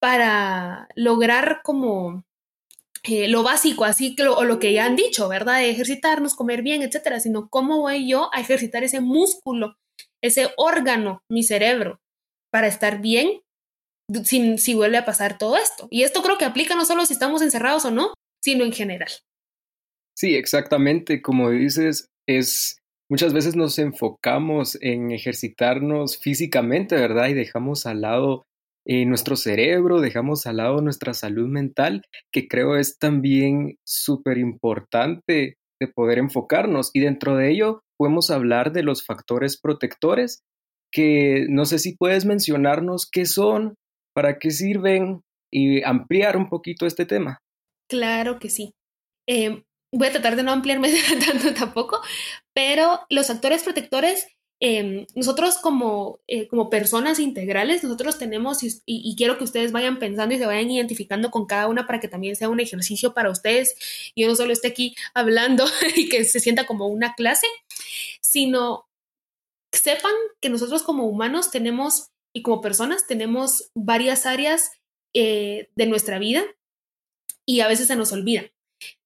para 0.00 0.88
lograr 0.94 1.60
como 1.62 2.24
eh, 3.04 3.28
lo 3.28 3.42
básico, 3.42 3.84
así 3.84 4.16
que 4.16 4.24
lo, 4.24 4.34
o 4.36 4.44
lo 4.44 4.58
que 4.58 4.72
ya 4.72 4.86
han 4.86 4.96
dicho, 4.96 5.28
¿verdad? 5.28 5.58
De 5.58 5.70
ejercitarnos, 5.70 6.34
comer 6.34 6.62
bien, 6.62 6.82
etcétera, 6.82 7.20
sino 7.20 7.48
cómo 7.48 7.80
voy 7.80 8.08
yo 8.08 8.30
a 8.32 8.40
ejercitar 8.40 8.82
ese 8.82 9.00
músculo, 9.00 9.76
ese 10.22 10.48
órgano, 10.56 11.22
mi 11.30 11.42
cerebro, 11.42 12.00
para 12.50 12.66
estar 12.66 13.00
bien 13.00 13.42
si, 14.24 14.74
vuelve 14.74 14.96
a 14.96 15.04
pasar 15.04 15.38
todo 15.38 15.56
esto. 15.56 15.86
Y 15.90 16.02
esto 16.02 16.22
creo 16.22 16.38
que 16.38 16.44
aplica 16.44 16.74
no 16.74 16.84
solo 16.84 17.04
si 17.06 17.12
estamos 17.12 17.42
encerrados 17.42 17.84
o 17.84 17.90
no, 17.90 18.14
sino 18.42 18.64
en 18.64 18.72
general. 18.72 19.10
Sí, 20.16 20.34
exactamente. 20.34 21.22
Como 21.22 21.50
dices, 21.50 22.08
es 22.26 22.78
muchas 23.10 23.32
veces 23.32 23.56
nos 23.56 23.78
enfocamos 23.78 24.78
en 24.80 25.10
ejercitarnos 25.10 26.18
físicamente, 26.18 26.96
¿verdad? 26.96 27.28
Y 27.28 27.34
dejamos 27.34 27.86
al 27.86 28.02
lado 28.02 28.44
eh, 28.86 29.06
nuestro 29.06 29.36
cerebro, 29.36 30.00
dejamos 30.00 30.46
al 30.46 30.58
lado 30.58 30.80
nuestra 30.80 31.14
salud 31.14 31.48
mental, 31.48 32.02
que 32.32 32.48
creo 32.48 32.76
es 32.76 32.98
también 32.98 33.78
súper 33.84 34.38
importante 34.38 35.56
de 35.80 35.88
poder 35.88 36.18
enfocarnos. 36.18 36.90
Y 36.92 37.00
dentro 37.00 37.36
de 37.36 37.50
ello 37.50 37.82
podemos 37.98 38.30
hablar 38.30 38.72
de 38.72 38.82
los 38.82 39.04
factores 39.04 39.58
protectores, 39.60 40.42
que 40.92 41.46
no 41.48 41.64
sé 41.64 41.78
si 41.78 41.96
puedes 41.96 42.24
mencionarnos 42.24 43.08
qué 43.10 43.26
son 43.26 43.74
para 44.14 44.38
qué 44.38 44.50
sirven 44.50 45.22
y 45.52 45.82
ampliar 45.82 46.36
un 46.36 46.48
poquito 46.48 46.86
este 46.86 47.06
tema. 47.06 47.38
Claro 47.88 48.38
que 48.38 48.50
sí. 48.50 48.74
Em, 49.26 49.62
voy 49.92 50.08
a 50.08 50.12
tratar 50.12 50.36
de 50.36 50.42
no 50.42 50.52
ampliarme 50.52 50.90
tanto 51.26 51.54
tampoco, 51.54 52.00
pero 52.54 53.00
los 53.08 53.28
factores 53.28 53.62
protectores, 53.62 54.26
em, 54.60 55.06
nosotros 55.14 55.58
como, 55.58 56.20
eh, 56.26 56.48
como 56.48 56.70
personas 56.70 57.18
integrales, 57.18 57.82
nosotros 57.82 58.18
tenemos, 58.18 58.58
y, 58.62 59.14
quiero 59.16 59.38
que 59.38 59.44
ustedes 59.44 59.72
vayan 59.72 59.98
pensando 59.98 60.34
y 60.34 60.38
se 60.38 60.46
vayan 60.46 60.70
identificando 60.70 61.30
con 61.30 61.46
cada 61.46 61.68
una 61.68 61.86
para 61.86 62.00
que 62.00 62.08
también 62.08 62.36
sea 62.36 62.48
un 62.48 62.60
ejercicio 62.60 63.14
para 63.14 63.30
ustedes. 63.30 63.74
Yo 64.16 64.28
no 64.28 64.36
solo 64.36 64.52
esté 64.52 64.68
aquí 64.68 64.94
hablando 65.14 65.64
y 65.96 66.08
que 66.08 66.24
se 66.24 66.40
sienta 66.40 66.66
como 66.66 66.86
una 66.88 67.14
clase, 67.14 67.46
sino 68.20 68.86
sepan 69.72 70.12
que 70.40 70.50
nosotros 70.50 70.82
como 70.82 71.06
humanos 71.06 71.50
tenemos 71.50 72.10
y 72.32 72.42
como 72.42 72.60
personas 72.60 73.06
tenemos 73.06 73.70
varias 73.74 74.26
áreas 74.26 74.72
eh, 75.14 75.68
de 75.76 75.86
nuestra 75.86 76.18
vida 76.18 76.44
y 77.46 77.60
a 77.60 77.68
veces 77.68 77.88
se 77.88 77.96
nos 77.96 78.12
olvida. 78.12 78.44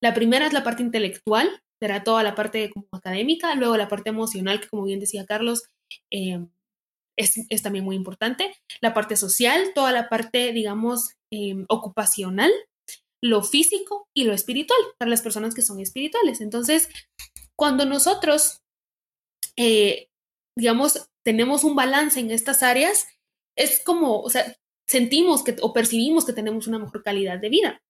La 0.01 0.13
primera 0.13 0.45
es 0.47 0.53
la 0.53 0.63
parte 0.63 0.83
intelectual, 0.83 1.61
será 1.79 2.03
toda 2.03 2.23
la 2.23 2.35
parte 2.35 2.69
como 2.69 2.87
académica, 2.91 3.55
luego 3.55 3.77
la 3.77 3.87
parte 3.87 4.09
emocional, 4.09 4.59
que 4.59 4.67
como 4.67 4.83
bien 4.83 4.99
decía 4.99 5.25
Carlos, 5.25 5.63
eh, 6.11 6.45
es, 7.17 7.61
también 7.61 7.83
muy 7.83 7.95
importante, 7.95 8.53
la 8.81 8.93
parte 8.93 9.15
social, 9.17 9.71
toda 9.75 9.91
la 9.91 10.07
parte, 10.09 10.53
digamos, 10.53 11.13
eh, 11.31 11.65
ocupacional, 11.67 12.51
lo 13.21 13.43
físico 13.43 14.07
y 14.15 14.23
lo 14.23 14.33
espiritual, 14.33 14.79
para 14.97 15.09
las 15.09 15.21
personas 15.21 15.53
que 15.53 15.61
son 15.61 15.81
espirituales. 15.81 16.39
Entonces, 16.39 16.89
cuando 17.57 17.85
nosotros, 17.85 18.61
digamos, 20.55 21.09
tenemos 21.25 21.65
un 21.65 21.75
balance 21.75 22.19
en 22.21 22.31
estas 22.31 22.63
áreas, 22.63 23.07
es 23.57 23.83
como, 23.83 24.21
o 24.21 24.29
sea, 24.29 24.55
sentimos 24.87 25.43
que 25.43 25.55
o 25.61 25.73
percibimos 25.73 26.25
que 26.25 26.33
tenemos 26.33 26.65
una 26.67 26.79
mejor 26.79 27.03
calidad 27.03 27.39
de 27.39 27.49
vida. 27.49 27.81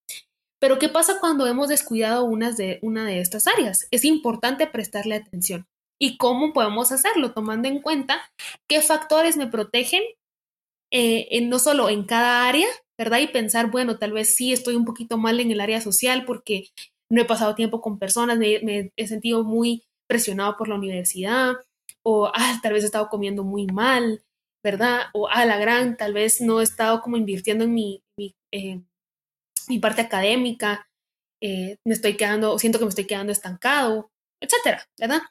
Pero 0.59 0.77
¿qué 0.77 0.89
pasa 0.89 1.19
cuando 1.19 1.47
hemos 1.47 1.69
descuidado 1.69 2.25
unas 2.25 2.57
de, 2.57 2.79
una 2.81 3.05
de 3.05 3.21
estas 3.21 3.47
áreas? 3.47 3.87
Es 3.91 4.03
importante 4.05 4.67
prestarle 4.67 5.15
atención. 5.15 5.67
¿Y 6.01 6.17
cómo 6.17 6.53
podemos 6.53 6.91
hacerlo? 6.91 7.33
Tomando 7.33 7.67
en 7.67 7.81
cuenta 7.81 8.21
qué 8.67 8.81
factores 8.81 9.37
me 9.37 9.47
protegen, 9.47 10.03
eh, 10.91 11.41
no 11.47 11.59
solo 11.59 11.89
en 11.89 12.03
cada 12.03 12.47
área, 12.47 12.67
¿verdad? 12.97 13.19
Y 13.19 13.27
pensar, 13.27 13.71
bueno, 13.71 13.97
tal 13.97 14.11
vez 14.11 14.35
sí 14.35 14.51
estoy 14.51 14.75
un 14.75 14.85
poquito 14.85 15.17
mal 15.17 15.39
en 15.39 15.51
el 15.51 15.61
área 15.61 15.81
social 15.81 16.25
porque 16.25 16.69
no 17.09 17.21
he 17.21 17.25
pasado 17.25 17.55
tiempo 17.55 17.81
con 17.81 17.99
personas, 17.99 18.37
me, 18.37 18.91
he 18.95 19.07
sentido 19.07 19.43
muy 19.43 19.83
presionado 20.07 20.57
por 20.57 20.67
la 20.67 20.75
universidad, 20.75 21.53
o 22.03 22.31
ah, 22.33 22.59
tal 22.61 22.73
vez 22.73 22.83
he 22.83 22.87
estado 22.87 23.09
comiendo 23.09 23.43
muy 23.43 23.67
mal, 23.67 24.23
¿verdad? 24.63 25.03
O 25.13 25.27
a 25.29 25.45
la 25.45 25.57
gran, 25.57 25.97
tal 25.97 26.13
vez 26.13 26.41
no 26.41 26.59
he 26.59 26.63
estado 26.63 27.01
como 27.01 27.17
invirtiendo 27.17 27.63
en 27.63 27.73
mi, 27.73 28.03
mi, 28.17 28.35
eh, 28.51 28.81
parte 29.77 30.01
académica, 30.01 30.89
eh, 31.43 31.77
me 31.85 31.93
estoy 31.93 32.17
quedando, 32.17 32.57
siento 32.57 32.79
que 32.79 32.85
me 32.85 32.89
estoy 32.89 33.05
quedando 33.05 33.31
estancado, 33.31 34.09
etcétera, 34.41 34.83
¿verdad? 34.97 35.21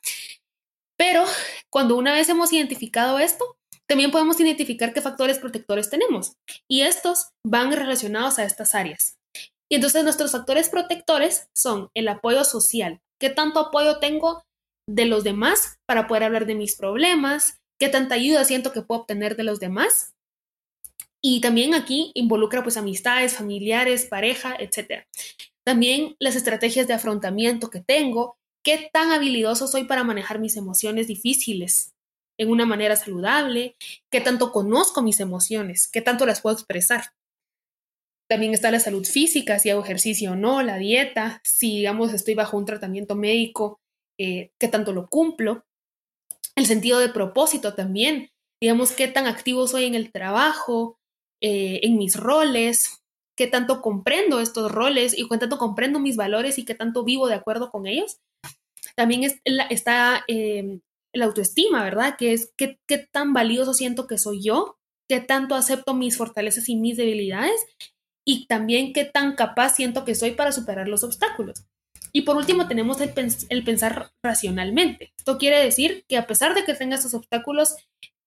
Pero 0.96 1.24
cuando 1.70 1.96
una 1.96 2.12
vez 2.12 2.28
hemos 2.28 2.52
identificado 2.52 3.18
esto, 3.18 3.56
también 3.88 4.12
podemos 4.12 4.38
identificar 4.38 4.92
qué 4.92 5.00
factores 5.00 5.38
protectores 5.38 5.90
tenemos 5.90 6.34
y 6.68 6.82
estos 6.82 7.30
van 7.44 7.72
relacionados 7.72 8.38
a 8.38 8.44
estas 8.44 8.76
áreas. 8.76 9.16
Y 9.68 9.74
entonces 9.74 10.04
nuestros 10.04 10.30
factores 10.30 10.68
protectores 10.68 11.48
son 11.52 11.90
el 11.94 12.06
apoyo 12.06 12.44
social. 12.44 13.00
¿Qué 13.20 13.30
tanto 13.30 13.58
apoyo 13.58 13.98
tengo 13.98 14.44
de 14.88 15.06
los 15.06 15.24
demás 15.24 15.78
para 15.86 16.06
poder 16.06 16.22
hablar 16.22 16.46
de 16.46 16.54
mis 16.54 16.76
problemas? 16.76 17.58
qué 17.78 17.88
tanta 17.88 18.16
ayuda 18.16 18.44
siento 18.44 18.72
que 18.72 18.82
puedo 18.82 19.02
obtener 19.02 19.36
de 19.36 19.44
los 19.44 19.60
demás. 19.60 20.14
Y 21.22 21.40
también 21.40 21.74
aquí 21.74 22.12
involucra 22.14 22.62
pues 22.62 22.76
amistades, 22.76 23.34
familiares, 23.34 24.06
pareja, 24.06 24.56
etc. 24.58 25.04
También 25.64 26.16
las 26.18 26.36
estrategias 26.36 26.86
de 26.86 26.94
afrontamiento 26.94 27.70
que 27.70 27.80
tengo, 27.80 28.36
qué 28.62 28.88
tan 28.92 29.10
habilidoso 29.10 29.66
soy 29.66 29.84
para 29.84 30.04
manejar 30.04 30.38
mis 30.38 30.56
emociones 30.56 31.08
difíciles 31.08 31.94
en 32.38 32.50
una 32.50 32.66
manera 32.66 32.94
saludable, 32.94 33.74
qué 34.10 34.20
tanto 34.20 34.52
conozco 34.52 35.02
mis 35.02 35.18
emociones, 35.18 35.88
qué 35.88 36.00
tanto 36.00 36.24
las 36.24 36.40
puedo 36.40 36.54
expresar. 36.54 37.12
También 38.28 38.54
está 38.54 38.70
la 38.70 38.78
salud 38.78 39.04
física, 39.04 39.58
si 39.58 39.70
hago 39.70 39.82
ejercicio 39.82 40.32
o 40.32 40.36
no, 40.36 40.62
la 40.62 40.76
dieta, 40.76 41.40
si 41.42 41.78
digamos 41.78 42.12
estoy 42.12 42.34
bajo 42.34 42.56
un 42.56 42.66
tratamiento 42.66 43.16
médico, 43.16 43.80
eh, 44.18 44.52
qué 44.58 44.68
tanto 44.68 44.92
lo 44.92 45.08
cumplo 45.08 45.64
el 46.58 46.66
sentido 46.66 46.98
de 46.98 47.08
propósito 47.08 47.74
también, 47.74 48.30
digamos, 48.60 48.92
qué 48.92 49.08
tan 49.08 49.26
activo 49.26 49.66
soy 49.66 49.84
en 49.84 49.94
el 49.94 50.10
trabajo, 50.10 50.98
eh, 51.40 51.80
en 51.82 51.96
mis 51.96 52.16
roles, 52.16 53.02
qué 53.36 53.46
tanto 53.46 53.80
comprendo 53.82 54.40
estos 54.40 54.70
roles 54.72 55.16
y 55.16 55.28
qué 55.28 55.38
tanto 55.38 55.58
comprendo 55.58 56.00
mis 56.00 56.16
valores 56.16 56.58
y 56.58 56.64
qué 56.64 56.74
tanto 56.74 57.04
vivo 57.04 57.28
de 57.28 57.34
acuerdo 57.34 57.70
con 57.70 57.86
ellos. 57.86 58.18
También 58.96 59.30
está 59.44 60.24
eh, 60.26 60.80
la 61.12 61.26
autoestima, 61.26 61.84
¿verdad? 61.84 62.16
Que 62.18 62.32
es 62.32 62.52
qué, 62.56 62.80
qué 62.86 62.98
tan 62.98 63.32
valioso 63.32 63.74
siento 63.74 64.06
que 64.06 64.18
soy 64.18 64.42
yo, 64.42 64.78
qué 65.08 65.20
tanto 65.20 65.54
acepto 65.54 65.94
mis 65.94 66.16
fortalezas 66.16 66.68
y 66.68 66.76
mis 66.76 66.96
debilidades 66.96 67.66
y 68.24 68.46
también 68.46 68.92
qué 68.92 69.04
tan 69.04 69.36
capaz 69.36 69.70
siento 69.76 70.04
que 70.04 70.14
soy 70.14 70.32
para 70.32 70.52
superar 70.52 70.88
los 70.88 71.02
obstáculos. 71.02 71.64
Y 72.12 72.22
por 72.22 72.36
último 72.36 72.68
tenemos 72.68 72.98
el, 73.00 73.64
pensar 73.64 74.10
racionalmente. 74.22 75.12
Esto 75.16 75.38
quiere 75.38 75.62
decir 75.62 76.04
que 76.08 76.16
a 76.16 76.26
pesar 76.26 76.54
de 76.54 76.64
que 76.64 76.74
tenga 76.74 76.96
estos 76.96 77.14
obstáculos, 77.14 77.76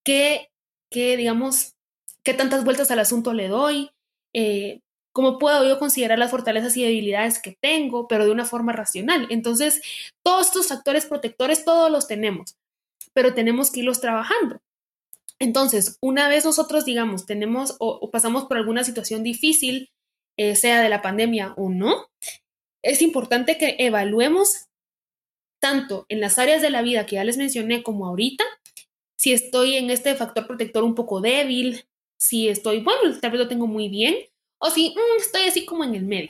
que, 0.04 0.50
digamos, 0.92 1.71
qué 2.24 2.34
tantas 2.34 2.64
vueltas 2.64 2.92
al 2.92 3.00
asunto 3.00 3.34
le 3.34 3.48
doy, 3.48 3.92
eh, 4.34 4.82
cómo 5.14 5.40
puedo 5.40 5.68
yo 5.68 5.80
considerar 5.80 6.18
las 6.18 6.32
fortalezas 6.32 6.76
y 6.78 6.84
debilidades 6.84 7.40
que 7.40 7.58
tengo, 7.62 8.08
pero 8.08 8.26
de 8.26 8.32
una 8.32 8.46
forma 8.46 8.72
racional. 8.72 9.28
Entonces, 9.30 9.82
todos 10.24 10.48
estos 10.48 10.68
factores 10.68 11.06
protectores, 11.06 11.66
todos 11.66 11.92
los 11.92 12.08
tenemos, 12.08 12.56
pero 13.14 13.34
tenemos 13.34 13.72
que 13.72 13.82
irlos 13.82 14.00
trabajando. 14.00 14.62
Entonces, 15.40 15.98
una 16.02 16.30
vez 16.30 16.46
nosotros, 16.46 16.86
digamos, 16.86 17.26
tenemos 17.26 17.76
o, 17.80 18.12
pasamos 18.12 18.46
por 18.46 18.58
alguna 18.58 18.84
situación 18.84 19.24
difícil, 19.24 19.90
eh, 20.38 20.56
sea 20.56 20.82
de 20.82 20.90
la 20.90 21.02
pandemia 21.02 21.54
o 21.58 21.70
no, 21.70 22.08
es 22.84 23.02
importante 23.02 23.58
que 23.58 23.76
evaluemos 23.80 24.68
tanto 25.60 26.06
en 26.10 26.20
las 26.20 26.40
áreas 26.40 26.62
de 26.62 26.70
la 26.70 26.82
vida 26.82 27.06
que 27.06 27.16
ya 27.16 27.24
les 27.24 27.38
mencioné 27.38 27.84
como 27.84 28.08
ahorita, 28.08 28.44
si 29.18 29.34
estoy 29.34 29.76
en 29.76 29.92
este 29.92 30.16
factor 30.16 30.48
protector 30.48 30.84
un 30.84 30.96
poco 30.96 31.22
débil, 31.22 31.86
si 32.22 32.50
estoy, 32.50 32.82
bueno, 32.82 33.02
tal 33.20 33.32
vez 33.32 33.40
lo 33.40 33.48
tengo 33.48 33.66
muy 33.66 33.90
bien, 33.90 34.16
o 34.60 34.70
si 34.70 34.92
mm, 34.92 35.20
estoy 35.20 35.42
así 35.42 35.66
como 35.66 35.84
en 35.84 35.96
el 35.96 36.06
medio. 36.06 36.30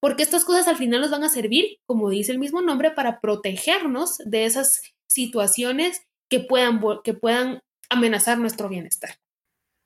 Porque 0.00 0.22
estas 0.22 0.42
cosas 0.42 0.66
al 0.68 0.78
final 0.78 1.02
nos 1.02 1.10
van 1.10 1.22
a 1.22 1.28
servir, 1.28 1.80
como 1.84 2.08
dice 2.08 2.32
el 2.32 2.38
mismo 2.38 2.62
nombre, 2.62 2.92
para 2.92 3.20
protegernos 3.20 4.16
de 4.24 4.46
esas 4.46 4.82
situaciones 5.06 6.00
que 6.30 6.40
puedan, 6.40 6.80
que 7.04 7.12
puedan 7.12 7.62
amenazar 7.90 8.38
nuestro 8.38 8.70
bienestar. 8.70 9.18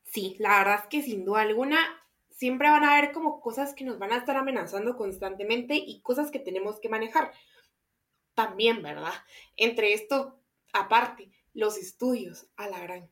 Sí, 0.05 0.37
la 0.39 0.59
verdad 0.59 0.81
es 0.83 0.87
que 0.87 1.03
sin 1.03 1.25
duda 1.25 1.41
alguna 1.41 1.81
siempre 2.31 2.71
van 2.71 2.85
a 2.85 2.97
haber 2.97 3.11
como 3.11 3.41
cosas 3.41 3.75
que 3.75 3.85
nos 3.85 3.99
van 3.99 4.13
a 4.13 4.19
estar 4.19 4.37
amenazando 4.37 4.97
constantemente 4.97 5.75
y 5.75 6.03
cosas 6.03 6.31
que 6.31 6.39
tenemos 6.39 6.79
que 6.79 6.89
manejar. 6.89 7.33
También, 8.35 8.81
¿verdad? 8.81 9.15
Entre 9.57 9.93
esto, 9.93 10.39
aparte, 10.73 11.33
los 11.53 11.79
estudios, 11.79 12.47
a 12.55 12.69
la 12.69 12.79
gran. 12.79 13.11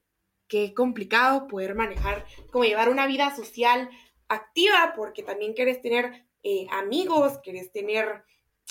Qué 0.51 0.75
complicado 0.75 1.47
poder 1.47 1.77
manejar, 1.77 2.27
como 2.51 2.65
llevar 2.65 2.89
una 2.89 3.07
vida 3.07 3.35
social 3.37 3.89
activa, 4.29 4.95
porque 4.97 5.23
también 5.23 5.55
quieres 5.55 5.81
tener 5.81 6.27
eh, 6.43 6.67
amigos, 6.73 7.39
quieres 7.45 7.71
tener, 7.71 8.25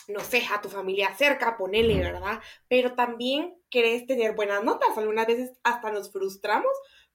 no 0.09 0.19
sé, 0.19 0.43
a 0.51 0.61
tu 0.61 0.67
familia 0.67 1.15
cerca, 1.15 1.55
ponele, 1.55 1.99
¿verdad? 1.99 2.41
Pero 2.67 2.95
también 2.95 3.55
querés 3.69 4.05
tener 4.05 4.35
buenas 4.35 4.61
notas. 4.61 4.97
Algunas 4.97 5.25
veces 5.25 5.53
hasta 5.63 5.89
nos 5.89 6.11
frustramos 6.11 6.71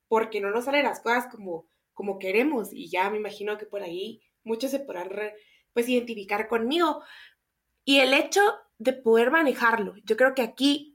porque 0.08 0.40
no 0.40 0.50
nos 0.50 0.64
salen 0.64 0.84
las 0.84 1.00
cosas 1.00 1.26
como, 1.30 1.66
como 1.92 2.18
queremos. 2.18 2.72
Y 2.72 2.88
ya 2.88 3.10
me 3.10 3.18
imagino 3.18 3.58
que 3.58 3.66
por 3.66 3.82
ahí 3.82 4.22
muchos 4.44 4.70
se 4.70 4.80
podrán 4.80 5.10
pues 5.74 5.88
identificar 5.90 6.48
conmigo. 6.48 7.02
Y 7.84 7.98
el 7.98 8.14
hecho 8.14 8.40
de 8.78 8.94
poder 8.94 9.30
manejarlo, 9.30 9.94
yo 10.04 10.16
creo 10.16 10.34
que 10.34 10.40
aquí, 10.40 10.93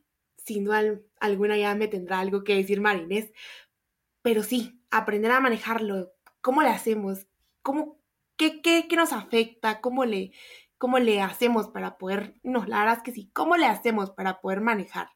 sin 0.50 0.66
duda 0.66 1.00
alguna, 1.20 1.58
ya 1.58 1.76
me 1.76 1.88
tendrá 1.88 2.20
algo 2.20 2.44
que 2.44 2.56
decir 2.56 2.82
Marinés. 2.82 3.32
Pero 4.22 4.44
sí, 4.44 4.82
aprender 4.92 5.32
a 5.32 5.40
manejarlo. 5.40 6.12
¿Cómo 6.42 6.62
le 6.62 6.70
hacemos? 6.70 7.28
¿Cómo, 7.62 8.02
qué, 8.36 8.62
qué, 8.62 8.88
qué 8.90 8.96
nos 8.96 9.14
afecta? 9.14 9.82
¿Cómo 9.82 10.06
le, 10.06 10.32
¿Cómo 10.80 10.98
le 11.00 11.22
hacemos 11.22 11.68
para 11.68 11.98
poder, 11.98 12.36
no, 12.42 12.66
la 12.66 12.80
verdad 12.80 12.98
es 12.98 13.04
que 13.04 13.12
sí, 13.12 13.30
¿cómo 13.34 13.58
le 13.58 13.66
hacemos 13.66 14.12
para 14.12 14.40
poder 14.40 14.62
manejar 14.62 15.10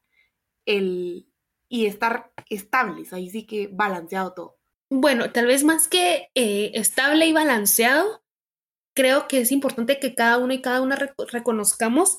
el, 0.65 1.27
y 1.69 1.85
estar 1.85 2.33
estables? 2.49 3.13
Ahí 3.13 3.29
sí 3.29 3.45
que 3.45 3.69
balanceado 3.71 4.33
todo. 4.33 4.57
Bueno, 4.89 5.31
tal 5.31 5.47
vez 5.47 5.63
más 5.63 5.87
que 5.87 6.29
eh, 6.35 6.71
estable 6.75 7.25
y 7.25 7.33
balanceado, 7.33 8.23
creo 8.93 9.27
que 9.29 9.39
es 9.39 9.53
importante 9.53 9.99
que 9.99 10.13
cada 10.13 10.37
uno 10.37 10.53
y 10.53 10.61
cada 10.61 10.81
una 10.81 10.97
reconozcamos 11.31 12.17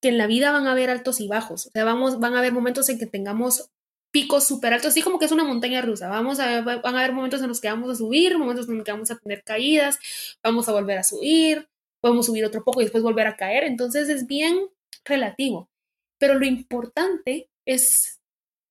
que 0.00 0.08
en 0.08 0.18
la 0.18 0.26
vida 0.26 0.52
van 0.52 0.66
a 0.66 0.72
haber 0.72 0.90
altos 0.90 1.20
y 1.20 1.28
bajos. 1.28 1.66
O 1.66 1.70
sea, 1.70 1.84
vamos, 1.84 2.20
van 2.20 2.34
a 2.34 2.38
haber 2.38 2.52
momentos 2.52 2.88
en 2.88 2.98
que 2.98 3.06
tengamos 3.06 3.70
picos 4.10 4.44
súper 4.44 4.72
altos, 4.72 4.90
así 4.90 5.02
como 5.02 5.18
que 5.18 5.26
es 5.26 5.32
una 5.32 5.44
montaña 5.44 5.82
rusa. 5.82 6.08
Vamos 6.08 6.40
a, 6.40 6.62
van 6.62 6.94
a 6.94 6.98
haber 7.00 7.12
momentos 7.12 7.42
en 7.42 7.48
los 7.48 7.60
que 7.60 7.68
vamos 7.68 7.90
a 7.90 7.94
subir, 7.94 8.38
momentos 8.38 8.68
en 8.68 8.76
los 8.76 8.84
que 8.84 8.92
vamos 8.92 9.10
a 9.10 9.18
tener 9.18 9.42
caídas, 9.44 9.98
vamos 10.42 10.68
a 10.68 10.72
volver 10.72 10.98
a 10.98 11.04
subir, 11.04 11.68
podemos 12.00 12.26
subir 12.26 12.44
otro 12.44 12.64
poco 12.64 12.80
y 12.80 12.84
después 12.84 13.02
volver 13.04 13.26
a 13.26 13.36
caer. 13.36 13.64
Entonces 13.64 14.08
es 14.08 14.26
bien 14.26 14.68
relativo. 15.04 15.68
Pero 16.18 16.34
lo 16.34 16.46
importante 16.46 17.50
es 17.66 18.20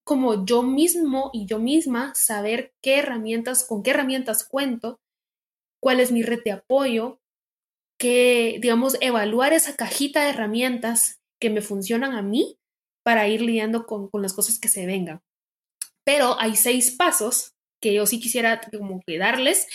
como 0.03 0.45
yo 0.45 0.63
mismo 0.63 1.31
y 1.33 1.45
yo 1.45 1.59
misma 1.59 2.13
saber 2.15 2.73
qué 2.81 2.99
herramientas, 2.99 3.65
con 3.65 3.83
qué 3.83 3.91
herramientas 3.91 4.43
cuento, 4.43 4.99
cuál 5.79 5.99
es 5.99 6.11
mi 6.11 6.23
red 6.23 6.43
de 6.43 6.53
apoyo, 6.53 7.19
que, 7.99 8.57
digamos, 8.61 8.97
evaluar 9.01 9.53
esa 9.53 9.75
cajita 9.75 10.23
de 10.23 10.29
herramientas 10.29 11.21
que 11.45 11.51
me 11.51 11.61
funcionan 11.61 12.13
a 12.15 12.23
mí 12.23 12.57
para 13.03 13.27
ir 13.27 13.39
lidiando 13.39 13.85
con, 13.85 14.09
con 14.09 14.23
las 14.23 14.33
cosas 14.33 14.57
que 14.57 14.67
se 14.67 14.87
vengan. 14.87 15.21
Pero 16.03 16.41
hay 16.41 16.55
seis 16.55 16.89
pasos 16.89 17.53
que 17.79 17.93
yo 17.93 18.07
sí 18.07 18.19
quisiera 18.19 18.59
como 18.75 18.99
que 19.05 19.19
darles, 19.19 19.67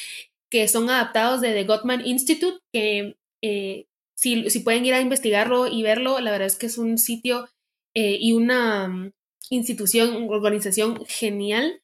que 0.51 0.67
son 0.67 0.91
adaptados 0.91 1.41
de 1.41 1.53
The 1.53 1.63
Gottman 1.63 2.05
Institute, 2.05 2.59
que 2.73 3.15
eh, 3.41 3.87
si, 4.17 4.43
pueden 4.65 4.85
ir 4.85 4.95
a 4.95 5.01
investigarlo 5.01 5.69
y 5.69 5.85
verlo, 5.85 6.19
la 6.19 6.33
verdad 6.33 6.49
es 6.49 6.57
que 6.57 6.67
es 6.67 6.77
un 6.77 6.99
sitio 6.99 7.49
eh, 7.95 8.17
y 8.19 8.33
una 8.33 8.89
mm, 8.89 9.13
institución, 9.51 10.27
organización 10.29 11.05
genial 11.07 11.83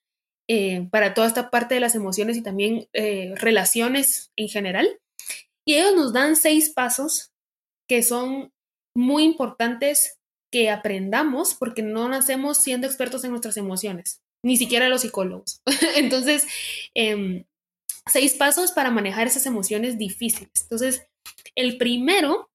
eh, 0.49 0.89
para 0.91 1.15
toda 1.15 1.29
esta 1.29 1.49
parte 1.49 1.77
de 1.77 1.81
las 1.81 1.95
emociones 1.95 2.37
y 2.37 2.43
también 2.43 2.89
relaciones 3.37 4.33
en 4.35 4.49
general. 4.49 4.99
Y 5.65 5.75
ellos 5.75 5.95
nos 5.95 6.13
dan 6.13 6.35
seis 6.35 6.71
pasos 6.71 7.31
que 7.89 8.03
son 8.03 8.53
muy 8.97 9.25
importantes 9.25 10.19
que 10.51 10.71
aprendamos 10.71 11.55
porque 11.55 11.83
no 11.83 12.09
nacemos 12.09 12.59
siendo 12.59 12.87
expertos 12.87 13.25
en 13.25 13.31
nuestras 13.31 13.57
emociones, 13.57 14.23
ni 14.43 14.57
siquiera 14.57 14.89
los 14.89 15.03
psicólogos. 15.03 15.61
Entonces, 15.97 16.47
em, 16.95 17.45
seis 18.07 18.35
pasos 18.35 18.73
para 18.73 18.91
manejar 18.91 19.27
esas 19.27 19.47
emociones 19.47 19.99
difíciles. 19.99 20.51
Entonces, 20.63 21.07
el 21.55 21.77
primero 21.77 22.49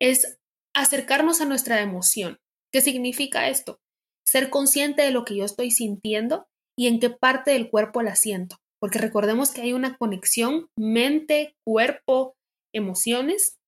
es 0.00 0.38
acercarnos 0.74 1.40
a 1.40 1.44
nuestra 1.44 1.80
emoción. 1.82 2.38
¿Qué 2.72 2.80
significa 2.80 3.48
esto? 3.48 3.80
Ser 4.24 4.48
consciente 4.48 5.02
de 5.02 5.10
lo 5.10 5.24
que 5.24 5.36
yo 5.36 5.44
estoy 5.44 5.70
sintiendo 5.70 6.46
y 6.76 6.86
en 6.86 7.00
qué 7.00 7.10
parte 7.10 7.50
del 7.50 7.68
cuerpo 7.68 8.02
la 8.02 8.16
siento. 8.16 8.56
Porque 8.80 8.98
recordemos 8.98 9.50
que 9.50 9.60
hay 9.60 9.74
una 9.74 9.96
conexión 9.96 10.68
mente, 10.76 11.54
cuerpo, 11.64 12.34
emociones. 12.72 13.58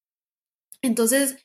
Entonces, 0.82 1.44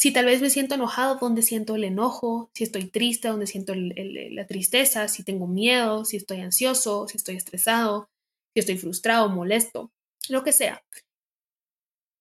si 0.00 0.12
tal 0.12 0.24
vez 0.24 0.40
me 0.40 0.48
siento 0.48 0.76
enojado, 0.76 1.18
¿dónde 1.20 1.42
siento 1.42 1.74
el 1.74 1.84
enojo? 1.84 2.50
Si 2.54 2.64
estoy 2.64 2.86
triste, 2.86 3.28
¿dónde 3.28 3.46
siento 3.46 3.74
la 3.74 4.46
tristeza? 4.46 5.08
Si 5.08 5.24
tengo 5.24 5.46
miedo, 5.46 6.06
si 6.06 6.16
estoy 6.16 6.40
ansioso, 6.40 7.06
si 7.06 7.18
estoy 7.18 7.36
estresado, 7.36 8.08
si 8.54 8.60
estoy 8.60 8.78
frustrado, 8.78 9.28
molesto, 9.28 9.92
lo 10.30 10.42
que 10.42 10.52
sea 10.52 10.82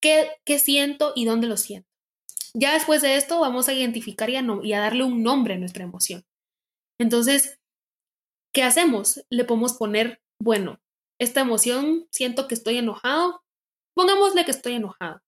qué, 0.01 0.59
siento 0.59 1.13
y 1.15 1.23
dónde 1.23 1.47
lo 1.47 1.55
siento. 1.55 1.87
Ya 2.53 2.73
después 2.73 3.01
de 3.01 3.15
esto 3.15 3.39
vamos 3.39 3.69
a 3.69 3.73
identificar 3.73 4.29
y 4.29 4.35
y 4.63 4.73
a 4.73 4.79
darle 4.79 5.05
un 5.05 5.23
nombre 5.23 5.53
a 5.53 5.57
nuestra 5.57 5.85
emoción. 5.85 6.25
Entonces, 6.99 7.59
¿qué 8.53 8.63
hacemos? 8.63 9.23
Le 9.29 9.45
podemos 9.45 9.73
poner, 9.73 10.21
bueno, 10.41 10.81
esta 11.17 11.39
emoción, 11.39 12.07
siento 12.11 12.49
que 12.49 12.55
estoy 12.55 12.77
enojado, 12.77 13.41
pongámosle 13.93 14.43
que 14.43 14.51
estoy 14.51 14.73
enojado. 14.73 15.21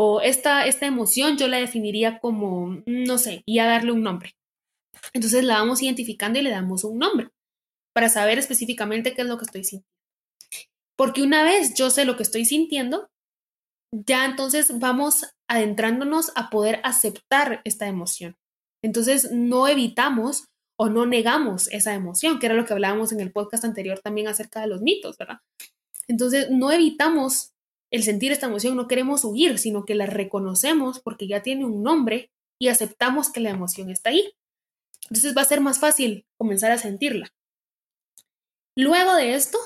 O 0.00 0.20
esta, 0.20 0.64
esta 0.66 0.86
emoción 0.86 1.38
yo 1.38 1.48
la 1.48 1.56
definiría 1.56 2.20
como, 2.20 2.84
no 2.86 3.18
sé, 3.18 3.42
y 3.44 3.58
a 3.58 3.66
darle 3.66 3.90
un 3.90 4.04
nombre. 4.04 4.36
Entonces 5.12 5.42
la 5.42 5.58
vamos 5.58 5.82
identificando 5.82 6.38
y 6.38 6.42
le 6.42 6.50
damos 6.50 6.84
un 6.84 6.98
nombre 6.98 7.30
para 7.92 8.08
saber 8.08 8.38
específicamente 8.38 9.12
qué 9.14 9.22
es 9.22 9.26
lo 9.26 9.38
que 9.38 9.44
estoy 9.46 9.64
sintiendo. 9.64 9.88
Porque 10.96 11.22
una 11.22 11.42
vez 11.42 11.74
yo 11.74 11.90
sé 11.90 12.04
lo 12.04 12.16
que 12.16 12.22
estoy 12.22 12.44
sintiendo, 12.44 13.08
ya 13.92 14.24
entonces 14.24 14.78
vamos 14.78 15.26
adentrándonos 15.50 16.30
a 16.36 16.48
poder 16.48 16.80
aceptar 16.84 17.60
esta 17.64 17.88
emoción. 17.88 18.36
Entonces 18.84 19.32
no 19.32 19.66
evitamos 19.66 20.44
o 20.78 20.88
no 20.88 21.06
negamos 21.06 21.66
esa 21.72 21.94
emoción, 21.94 22.38
que 22.38 22.46
era 22.46 22.54
lo 22.54 22.64
que 22.64 22.72
hablábamos 22.72 23.10
en 23.10 23.18
el 23.18 23.32
podcast 23.32 23.64
anterior 23.64 23.98
también 23.98 24.28
acerca 24.28 24.60
de 24.60 24.68
los 24.68 24.80
mitos, 24.80 25.16
¿verdad? 25.18 25.38
Entonces 26.06 26.50
no 26.52 26.70
evitamos 26.70 27.50
el 27.90 28.02
sentir 28.02 28.32
esta 28.32 28.46
emoción, 28.46 28.76
no 28.76 28.88
queremos 28.88 29.24
huir, 29.24 29.58
sino 29.58 29.84
que 29.84 29.94
la 29.94 30.06
reconocemos 30.06 31.00
porque 31.00 31.26
ya 31.26 31.42
tiene 31.42 31.64
un 31.64 31.82
nombre 31.82 32.30
y 32.60 32.68
aceptamos 32.68 33.30
que 33.30 33.40
la 33.40 33.50
emoción 33.50 33.90
está 33.90 34.10
ahí. 34.10 34.32
Entonces 35.04 35.36
va 35.36 35.42
a 35.42 35.46
ser 35.46 35.60
más 35.60 35.78
fácil 35.78 36.26
comenzar 36.36 36.70
a 36.70 36.78
sentirla. 36.78 37.32
Luego 38.76 39.14
de 39.14 39.34
esto, 39.34 39.58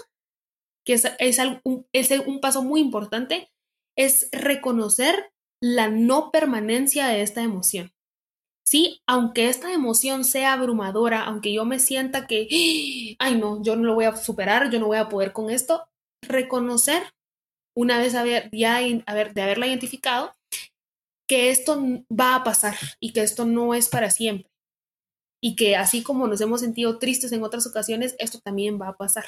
que 0.87 0.95
es, 0.95 1.05
es 1.19 2.11
un 2.27 2.41
paso 2.41 2.63
muy 2.63 2.81
importante, 2.81 3.51
es 3.97 4.29
reconocer 4.33 5.33
la 5.61 5.89
no 5.89 6.31
permanencia 6.31 7.07
de 7.09 7.23
esta 7.23 7.43
emoción. 7.43 7.93
Sí, 8.65 9.03
aunque 9.07 9.49
esta 9.49 9.73
emoción 9.73 10.25
sea 10.25 10.55
abrumadora, 10.55 11.25
aunque 11.25 11.53
yo 11.53 11.65
me 11.65 11.79
sienta 11.79 12.27
que, 12.27 13.17
ay 13.19 13.37
no, 13.37 13.63
yo 13.63 13.77
no 13.77 13.85
lo 13.85 13.95
voy 13.95 14.07
a 14.07 14.17
superar, 14.17 14.71
yo 14.71 14.81
no 14.81 14.87
voy 14.87 14.97
a 14.97 15.09
poder 15.09 15.33
con 15.33 15.51
esto, 15.51 15.87
reconocer, 16.23 17.03
una 17.75 17.99
vez 17.99 18.15
haber, 18.15 18.51
ya 18.53 18.79
de 18.81 19.03
haberla 19.07 19.67
identificado, 19.67 20.33
que 21.29 21.51
esto 21.51 21.81
va 22.11 22.35
a 22.35 22.45
pasar 22.45 22.77
y 23.01 23.13
que 23.13 23.23
esto 23.23 23.45
no 23.45 23.75
es 23.75 23.89
para 23.89 24.11
siempre. 24.11 24.51
Y 25.43 25.57
que 25.57 25.77
así 25.77 26.03
como 26.03 26.29
nos 26.29 26.41
hemos 26.41 26.61
sentido 26.61 26.99
tristes 26.99 27.33
en 27.33 27.43
otras 27.43 27.67
ocasiones, 27.67 28.15
esto 28.19 28.39
también 28.41 28.81
va 28.81 28.89
a 28.89 28.97
pasar. 28.97 29.25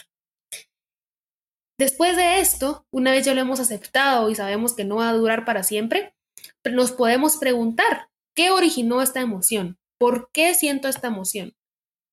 Después 1.79 2.17
de 2.17 2.39
esto, 2.39 2.87
una 2.93 3.11
vez 3.11 3.25
ya 3.25 3.35
lo 3.35 3.41
hemos 3.41 3.59
aceptado 3.59 4.31
y 4.31 4.35
sabemos 4.35 4.75
que 4.75 4.85
no 4.85 4.97
va 4.97 5.09
a 5.09 5.15
durar 5.15 5.45
para 5.45 5.65
siempre, 5.65 6.15
nos 6.65 6.93
podemos 6.93 7.37
preguntar, 7.37 8.09
¿qué 8.37 8.51
originó 8.51 9.03
esta 9.03 9.21
emoción? 9.21 9.79
¿Por 9.99 10.31
qué 10.33 10.55
siento 10.55 10.89
esta 10.89 11.09
emoción? 11.09 11.55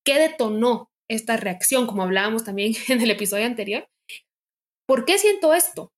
¿Qué 0.04 0.18
detonó 0.18 0.90
esta 1.10 1.38
reacción, 1.38 1.86
como 1.86 2.04
hablábamos 2.04 2.44
también 2.44 2.74
en 2.88 3.02
el 3.02 3.12
episodio 3.12 3.46
anterior? 3.46 3.88
¿Por 4.88 5.06
qué 5.06 5.20
siento 5.20 5.54
esto? 5.54 5.92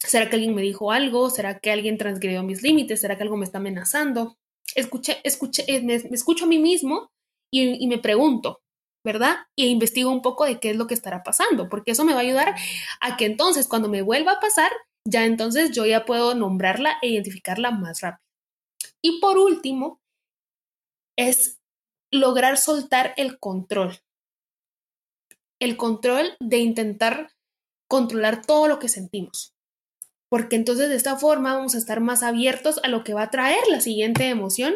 ¿Será 0.00 0.28
que 0.28 0.36
alguien 0.36 0.54
me 0.54 0.62
dijo 0.62 0.92
algo? 0.92 1.30
¿Será 1.30 1.58
que 1.58 1.70
alguien 1.70 1.98
transgredió 1.98 2.42
mis 2.42 2.62
límites? 2.62 3.00
¿Será 3.00 3.16
que 3.16 3.24
algo 3.24 3.36
me 3.36 3.44
está 3.44 3.58
amenazando? 3.58 4.36
Escuché, 4.74 5.18
escuché, 5.24 5.64
eh, 5.66 5.82
me, 5.82 5.94
escucho 5.94 6.44
a 6.44 6.48
mí 6.48 6.58
mismo 6.58 7.10
y, 7.52 7.82
y 7.82 7.86
me 7.88 7.98
pregunto, 7.98 8.60
¿verdad? 9.04 9.38
Y 9.56 9.66
investigo 9.66 10.10
un 10.10 10.22
poco 10.22 10.44
de 10.44 10.60
qué 10.60 10.70
es 10.70 10.76
lo 10.76 10.86
que 10.86 10.94
estará 10.94 11.22
pasando, 11.22 11.68
porque 11.68 11.92
eso 11.92 12.04
me 12.04 12.12
va 12.12 12.20
a 12.20 12.22
ayudar 12.22 12.54
a 13.00 13.16
que 13.16 13.24
entonces 13.26 13.66
cuando 13.66 13.88
me 13.88 14.02
vuelva 14.02 14.32
a 14.32 14.40
pasar, 14.40 14.70
ya 15.04 15.24
entonces 15.24 15.70
yo 15.72 15.86
ya 15.86 16.04
puedo 16.04 16.34
nombrarla 16.34 16.98
e 17.02 17.08
identificarla 17.08 17.70
más 17.70 18.00
rápido. 18.02 18.28
Y 19.02 19.20
por 19.20 19.38
último, 19.38 20.00
es 21.16 21.58
lograr 22.12 22.58
soltar 22.58 23.14
el 23.16 23.38
control. 23.38 23.98
El 25.60 25.76
control 25.76 26.36
de 26.40 26.58
intentar 26.58 27.32
controlar 27.88 28.44
todo 28.44 28.68
lo 28.68 28.78
que 28.78 28.88
sentimos. 28.88 29.54
Porque 30.28 30.56
entonces 30.56 30.88
de 30.88 30.96
esta 30.96 31.16
forma 31.16 31.54
vamos 31.54 31.74
a 31.74 31.78
estar 31.78 32.00
más 32.00 32.22
abiertos 32.22 32.80
a 32.82 32.88
lo 32.88 33.04
que 33.04 33.14
va 33.14 33.22
a 33.22 33.30
traer 33.30 33.60
la 33.70 33.80
siguiente 33.80 34.28
emoción 34.28 34.74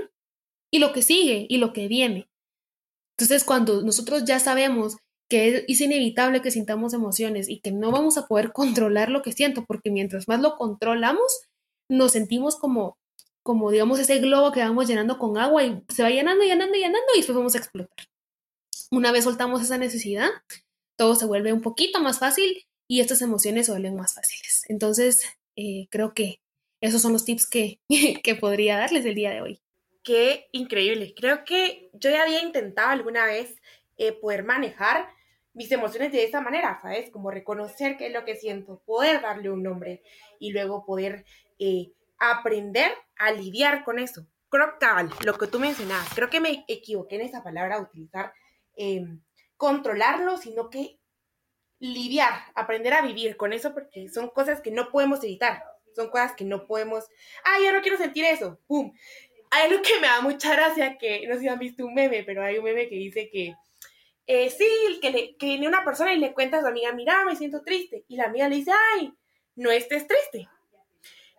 y 0.71 0.79
lo 0.79 0.93
que 0.93 1.03
sigue 1.03 1.47
y 1.49 1.59
lo 1.59 1.73
que 1.73 1.89
viene. 1.89 2.29
Entonces 3.17 3.45
cuando 3.45 3.83
nosotros 3.83 4.25
ya 4.25 4.41
sabemos 4.41 4.97
que 5.29 5.65
es 5.67 5.81
inevitable 5.81 6.43
que 6.43 6.51
sintamos 6.51 6.93
emociones 6.93 7.49
y 7.49 7.61
que 7.61 7.73
no 7.73 7.91
vamos 7.91 8.19
a 8.19 8.27
poder 8.27 8.53
controlar 8.53 9.09
lo 9.09 9.23
que 9.23 9.33
siento, 9.33 9.65
porque 9.65 9.91
mientras 9.91 10.29
más 10.29 10.41
lo 10.41 10.57
controlamos, 10.57 11.49
nos 11.89 12.13
sentimos 12.13 12.57
como, 12.57 12.99
como 13.43 13.71
digamos, 13.71 13.99
ese 13.99 14.19
globo 14.19 14.53
que 14.53 14.61
vamos 14.61 14.89
llenando 14.89 15.19
con 15.19 15.39
agua 15.39 15.65
y 15.65 15.83
se 15.89 16.03
va 16.03 16.11
llenando, 16.11 16.45
llenando, 16.45 16.75
llenando 16.75 17.07
y 17.15 17.19
después 17.19 17.37
vamos 17.37 17.55
a 17.55 17.59
explotar. 17.59 18.07
Una 18.91 19.11
vez 19.11 19.25
soltamos 19.25 19.63
esa 19.63 19.79
necesidad, 19.79 20.29
todo 20.97 21.15
se 21.15 21.25
vuelve 21.25 21.53
un 21.53 21.63
poquito 21.63 21.99
más 22.01 22.19
fácil 22.19 22.67
y 22.87 23.01
estas 23.01 23.23
emociones 23.23 23.67
se 23.67 23.73
vuelven 23.73 23.97
más 23.97 24.15
fáciles. 24.15 24.65
Entonces, 24.69 25.23
eh, 25.57 25.87
creo 25.91 26.15
que 26.15 26.41
esos 26.81 27.01
son 27.01 27.13
los 27.13 27.25
tips 27.25 27.49
que, 27.49 27.81
que 28.23 28.35
podría 28.35 28.79
darles 28.79 29.05
el 29.05 29.15
día 29.15 29.31
de 29.31 29.41
hoy. 29.41 29.63
Qué 30.03 30.49
increíble. 30.53 31.15
Creo 31.17 31.45
que 31.45 31.91
yo 31.93 32.11
ya 32.11 32.23
había 32.23 32.43
intentado 32.43 32.91
alguna 32.91 33.25
vez 33.25 33.55
eh, 33.97 34.13
poder 34.13 34.45
manejar 34.45 35.09
mis 35.55 35.71
emociones 35.71 36.13
de 36.13 36.25
esa 36.25 36.41
manera, 36.41 36.79
¿sabes? 36.81 37.11
Como 37.11 37.31
reconocer 37.31 37.97
qué 37.97 38.07
es 38.07 38.13
lo 38.13 38.25
que 38.25 38.37
siento, 38.37 38.83
poder 38.85 39.21
darle 39.21 39.51
un 39.51 39.63
nombre 39.63 40.03
y 40.39 40.51
luego 40.53 40.85
poder 40.85 41.25
eh, 41.59 41.93
aprender 42.19 42.93
a 43.17 43.33
lidiar 43.33 43.85
con 43.85 43.99
eso. 43.99 44.27
Creo 44.49 44.75
lo 45.25 45.39
que 45.39 45.47
tú 45.47 45.59
mencionabas, 45.59 46.09
creo 46.15 46.29
que 46.29 46.41
me 46.41 46.65
equivoqué 46.69 47.17
en 47.17 47.23
esa 47.23 47.43
palabra, 47.43 47.81
utilizar 47.81 48.35
em, 48.77 49.23
controlarlo, 49.57 50.37
sino 50.37 50.69
que 50.69 50.99
lidiar, 51.83 52.33
aprender 52.55 52.95
a 52.95 53.03
vivir 53.03 53.37
con 53.37 53.53
eso, 53.53 53.75
porque 53.75 54.09
son 54.09 54.29
cosas 54.31 54.61
que 54.61 54.71
no 54.71 54.91
podemos 54.93 55.23
evitar, 55.25 55.65
son 55.97 56.11
cosas 56.11 56.33
que 56.37 56.45
no 56.45 56.65
podemos, 56.69 57.07
ah, 57.45 57.59
ya 57.61 57.73
no 57.73 57.83
quiero 57.83 57.99
sentir 57.99 58.25
eso, 58.25 58.61
¡pum! 58.69 58.93
Hay 59.51 59.69
algo 59.69 59.83
que 59.83 59.99
me 59.99 60.07
da 60.07 60.21
mucha 60.21 60.55
gracia, 60.55 60.97
que 60.97 61.27
no 61.27 61.35
sé 61.35 61.41
si 61.41 61.49
han 61.49 61.59
visto 61.59 61.85
un 61.85 61.93
meme, 61.93 62.23
pero 62.23 62.45
hay 62.45 62.59
un 62.59 62.65
meme 62.65 62.89
que 62.89 62.95
dice 62.95 63.29
que, 63.31 63.57
eh, 64.29 64.49
sí, 64.51 65.01
que, 65.03 65.37
que 65.37 65.47
viene 65.47 65.67
una 65.67 65.85
persona 65.85 66.15
y 66.15 66.19
le 66.19 66.33
cuenta 66.33 66.59
a 66.59 66.61
su 66.61 66.69
amiga, 66.69 66.93
mira, 66.93 67.25
me 67.25 67.35
siento 67.35 67.63
triste, 67.63 68.05
y 68.07 68.15
la 68.15 68.27
amiga 68.27 68.49
le 68.49 68.57
dice, 68.57 68.71
ay, 68.95 69.13
no 69.57 69.73
estés 69.73 70.07
triste. 70.07 70.49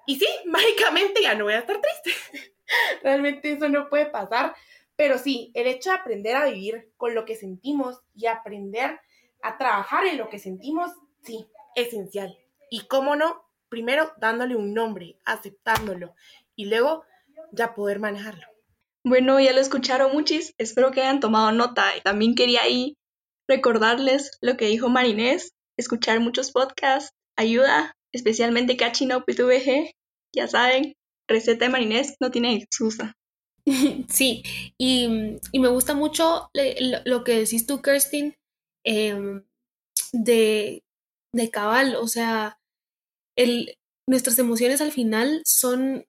Y 0.05 0.19
sí, 0.19 0.27
mágicamente 0.45 1.21
ya 1.21 1.35
no 1.35 1.45
voy 1.45 1.53
a 1.53 1.59
estar 1.59 1.79
triste. 1.79 2.51
Realmente 3.01 3.53
eso 3.53 3.69
no 3.69 3.87
puede 3.87 4.07
pasar, 4.07 4.53
pero 4.97 5.17
sí, 5.17 5.51
el 5.53 5.67
hecho 5.67 5.91
de 5.91 5.95
aprender 5.95 6.35
a 6.35 6.47
vivir 6.47 6.91
con 6.97 7.15
lo 7.15 7.23
que 7.23 7.37
sentimos 7.37 8.01
y 8.13 8.25
aprender 8.25 8.99
a 9.43 9.57
trabajar 9.57 10.05
en 10.05 10.17
lo 10.17 10.29
que 10.29 10.39
sentimos, 10.39 10.91
sí, 11.21 11.45
esencial. 11.75 12.37
Y 12.69 12.87
cómo 12.87 13.15
no, 13.15 13.43
primero 13.69 14.11
dándole 14.17 14.55
un 14.55 14.73
nombre, 14.73 15.19
aceptándolo 15.25 16.15
y 16.55 16.65
luego 16.65 17.03
ya 17.51 17.75
poder 17.75 17.99
manejarlo. 17.99 18.47
Bueno, 19.03 19.39
ya 19.39 19.53
lo 19.53 19.59
escucharon 19.59 20.13
muchis, 20.13 20.55
espero 20.57 20.91
que 20.91 21.01
hayan 21.01 21.19
tomado 21.19 21.51
nota. 21.51 21.95
y 21.97 22.01
También 22.01 22.35
quería 22.35 22.61
ahí 22.61 22.97
recordarles 23.47 24.37
lo 24.41 24.55
que 24.57 24.65
dijo 24.65 24.89
Marinés, 24.89 25.53
escuchar 25.77 26.19
muchos 26.19 26.51
podcasts 26.51 27.11
ayuda, 27.35 27.95
especialmente 28.11 28.77
Catching 28.77 29.13
Up 29.13 29.25
with 29.27 29.39
VG. 29.39 29.93
Ya 30.35 30.47
saben, 30.47 30.95
receta 31.27 31.65
de 31.65 31.71
Marinés 31.71 32.15
no 32.19 32.31
tiene 32.31 32.55
excusa. 32.55 33.13
Sí, 34.09 34.43
y, 34.77 35.07
me 35.53 35.67
gusta 35.69 35.93
mucho 35.93 36.49
lo, 37.05 37.23
que 37.23 37.39
decís 37.39 37.65
tú, 37.65 37.81
Kirstin, 37.81 38.35
em, 38.83 39.43
de, 40.11 40.83
de 41.33 41.49
cabal, 41.51 41.95
o 41.95 42.07
sea, 42.07 42.59
el, 43.37 43.75
nuestras 44.07 44.37
emociones 44.39 44.81
al 44.81 44.91
final 44.91 45.41
son 45.45 46.05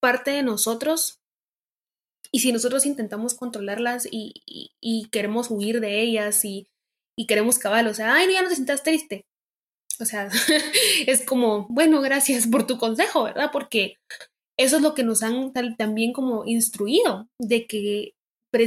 parte 0.00 0.30
de 0.30 0.42
nosotros 0.42 1.20
y 2.32 2.40
si 2.40 2.52
nosotros 2.52 2.86
intentamos 2.86 3.34
controlarlas 3.34 4.06
y, 4.10 5.08
queremos 5.10 5.50
huir 5.50 5.80
de 5.80 6.00
ellas 6.00 6.44
y, 6.44 6.68
queremos 7.28 7.58
cabal, 7.58 7.86
o 7.86 7.94
sea, 7.94 8.14
ay, 8.14 8.32
ya 8.32 8.42
no 8.42 8.48
te 8.48 8.54
sientas 8.54 8.82
triste. 8.82 9.26
O 10.00 10.04
sea, 10.04 10.30
es 11.06 11.24
como, 11.24 11.66
bueno, 11.68 12.00
gracias 12.00 12.46
por 12.46 12.66
tu 12.66 12.78
consejo, 12.78 13.24
¿verdad? 13.24 13.50
Porque 13.52 13.96
eso 14.58 14.76
es 14.76 14.82
lo 14.82 14.94
que 14.94 15.02
nos 15.02 15.22
han 15.22 15.52
también 15.76 16.12
como 16.12 16.46
instruido, 16.46 17.28
de 17.38 17.66
que 17.66 18.14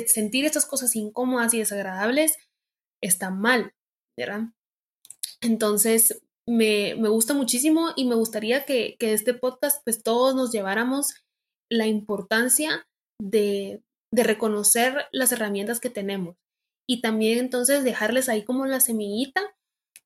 sentir 0.08 0.46
estas 0.46 0.66
cosas 0.66 0.96
incómodas 0.96 1.54
y 1.54 1.60
desagradables 1.60 2.36
está 3.04 3.30
mal, 3.30 3.74
¿verdad? 4.18 4.50
Entonces, 5.42 6.24
me, 6.48 6.96
gusta 6.96 7.34
muchísimo 7.34 7.92
y 7.96 8.06
me 8.06 8.16
gustaría 8.16 8.66
que, 8.66 8.96
que 9.00 9.14
este 9.14 9.34
podcast, 9.34 9.84
pues 9.84 10.04
todos 10.04 10.36
nos 10.36 10.52
lleváramos 10.52 11.14
la 11.70 11.88
importancia 11.88 12.88
de, 13.20 13.82
reconocer 14.12 15.08
las 15.12 15.32
herramientas 15.32 15.80
que 15.80 15.90
tenemos 15.90 16.36
y 16.88 17.02
también 17.02 17.40
entonces 17.40 17.84
dejarles 17.84 18.30
ahí 18.30 18.44
como 18.44 18.68
la 18.68 18.80
semillita 18.80 19.42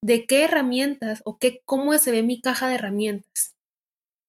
de 0.01 0.25
qué 0.25 0.45
herramientas 0.45 1.21
o 1.25 1.37
qué, 1.37 1.61
cómo 1.65 1.97
se 1.97 2.11
ve 2.11 2.23
mi 2.23 2.39
caja 2.39 2.69
de 2.69 2.75
herramientas, 2.75 3.57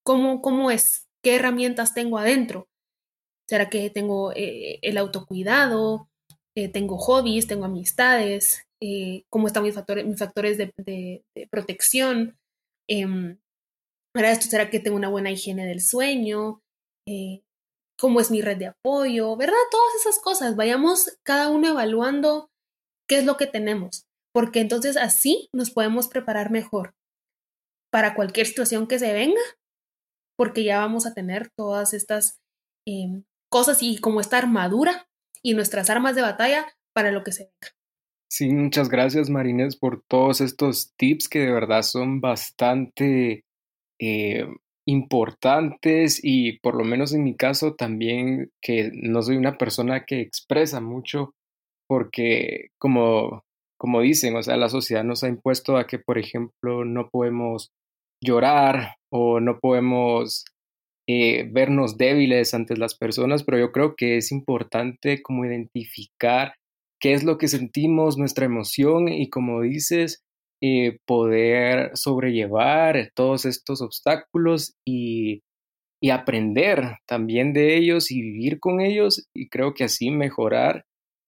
cómo, 0.03 0.43
cómo 0.43 0.73
es, 0.73 1.07
qué 1.23 1.37
herramientas 1.37 1.95
tengo 1.95 2.19
adentro. 2.19 2.69
¿Será 3.49 3.71
que 3.71 3.89
tengo 3.91 4.33
eh, 4.33 4.81
el 4.83 4.99
autocuidado? 4.99 6.09
Eh, 6.59 6.69
tengo 6.69 6.99
hobbies, 6.99 7.47
tengo 7.47 7.67
amistades, 7.67 8.67
eh, 8.81 9.23
cómo 9.31 9.47
están 9.47 9.63
mis 9.63 9.77
factores, 9.77 10.05
mis 10.05 10.19
factores 10.19 10.59
de, 10.59 10.73
protección. 11.53 12.37
Eh, 12.89 13.07
esto 14.15 14.47
será 14.49 14.69
que 14.69 14.81
tengo 14.81 14.97
una 14.97 15.09
buena 15.09 15.31
higiene 15.31 15.67
del 15.67 15.81
sueño, 15.81 16.61
eh, 17.07 17.43
cómo 17.97 18.21
es 18.21 18.33
mi 18.33 18.43
red 18.43 18.57
de 18.57 18.67
apoyo, 18.67 19.37
¿verdad? 19.37 19.55
Todas 19.71 19.95
esas 20.01 20.19
cosas. 20.19 20.57
Vayamos 20.57 21.17
cada 21.23 21.49
uno 21.49 21.69
evaluando 21.69 22.51
qué 23.09 23.19
es 23.19 23.25
lo 23.25 23.37
que 23.37 23.47
tenemos, 23.47 24.09
porque 24.35 24.59
entonces 24.59 24.97
así 24.97 25.49
nos 25.53 25.71
podemos 25.71 26.09
preparar 26.09 26.51
mejor 26.51 26.93
para 27.93 28.17
cualquier 28.17 28.49
situación 28.49 28.89
que 28.89 28.99
se 28.99 29.13
venga, 29.13 29.41
porque 30.37 30.65
ya 30.65 30.79
vamos 30.79 31.07
a 31.07 31.15
tener 31.15 31.51
todas 31.57 31.95
estas 31.95 32.41
em, 32.85 33.23
cosas 33.49 33.81
y 33.81 33.99
como 33.99 34.21
esta 34.21 34.39
armadura 34.39 35.08
y 35.43 35.55
nuestras 35.55 35.91
armas 35.91 36.15
de 36.15 36.23
batalla 36.23 36.67
para 36.93 37.13
lo 37.13 37.25
que 37.25 37.33
se 37.33 37.45
venga. 37.45 37.75
Sí, 38.31 38.53
muchas 38.53 38.89
gracias 38.89 39.31
Marines 39.31 39.77
por 39.77 40.03
todos 40.07 40.41
estos 40.41 40.93
tips 40.97 41.29
que 41.29 41.41
de 41.41 41.53
verdad 41.53 41.83
son 41.83 42.21
bastante 42.21 43.45
eh, 43.99 44.47
importantes 44.87 46.21
y 46.23 46.59
por 46.61 46.77
lo 46.77 46.85
menos 46.85 47.15
en 47.15 47.25
mi 47.25 47.37
caso 47.37 47.75
también 47.75 48.51
que 48.61 48.91
no 48.93 49.23
soy 49.23 49.37
una 49.37 49.57
persona 49.57 50.05
que 50.05 50.21
expresa 50.21 50.81
mucho 50.81 51.35
porque 51.89 52.69
como, 52.79 53.45
como 53.79 54.01
dicen, 54.01 54.37
o 54.37 54.43
sea, 54.43 54.57
la 54.57 54.69
sociedad 54.69 55.05
nos 55.05 55.25
ha 55.25 55.29
impuesto 55.29 55.77
a 55.77 55.87
que, 55.87 55.99
por 55.99 56.19
ejemplo, 56.19 56.85
no 56.85 57.09
podemos 57.09 57.73
llorar 58.23 58.97
o 59.11 59.41
no 59.41 59.59
podemos 59.59 60.45
eh, 61.11 61.49
vernos 61.51 61.97
débiles 61.97 62.53
ante 62.53 62.77
las 62.77 62.95
personas, 62.95 63.43
pero 63.43 63.59
yo 63.59 63.73
creo 63.73 63.97
que 63.97 64.19
es 64.19 64.31
importante 64.31 65.23
como 65.23 65.47
identificar 65.47 66.53
qué 67.01 67.15
es 67.15 67.25
lo 67.25 67.39
que 67.39 67.49
sentimos, 67.49 68.19
nuestra 68.19 68.45
emoción 68.45 69.09
y 69.09 69.31
como 69.31 69.63
dices, 69.63 70.23
eh, 70.61 70.99
poder 71.07 71.93
sobrellevar 71.95 73.11
todos 73.15 73.47
estos 73.47 73.81
obstáculos 73.81 74.75
y, 74.85 75.43
aprender 76.13 76.99
también 77.07 77.53
de 77.53 77.77
ellos 77.77 78.13
y 78.13 78.23
vivir 78.23 78.61
con 78.61 78.81
ellos 78.81 79.27
y 79.35 79.49
creo 79.49 79.75
que 79.75 79.85
así 79.85 80.11
mejorar 80.11 80.85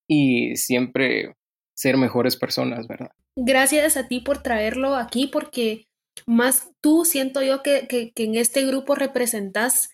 y 0.08 0.54
siempre 0.56 1.34
ser 1.74 1.96
mejores 1.96 2.36
personas, 2.36 2.86
¿verdad? 2.86 3.10
gracias 3.36 3.96
a 3.96 4.08
ti 4.08 4.20
por 4.20 4.42
traerlo 4.42 4.94
aquí 4.94 5.26
porque 5.26 5.86
más 6.26 6.70
tú 6.80 7.04
siento 7.04 7.42
yo 7.42 7.62
que, 7.62 7.87
que, 7.88 8.12
en 8.16 8.35
este 8.37 8.64
grupo 8.64 8.94
representas 8.94 9.90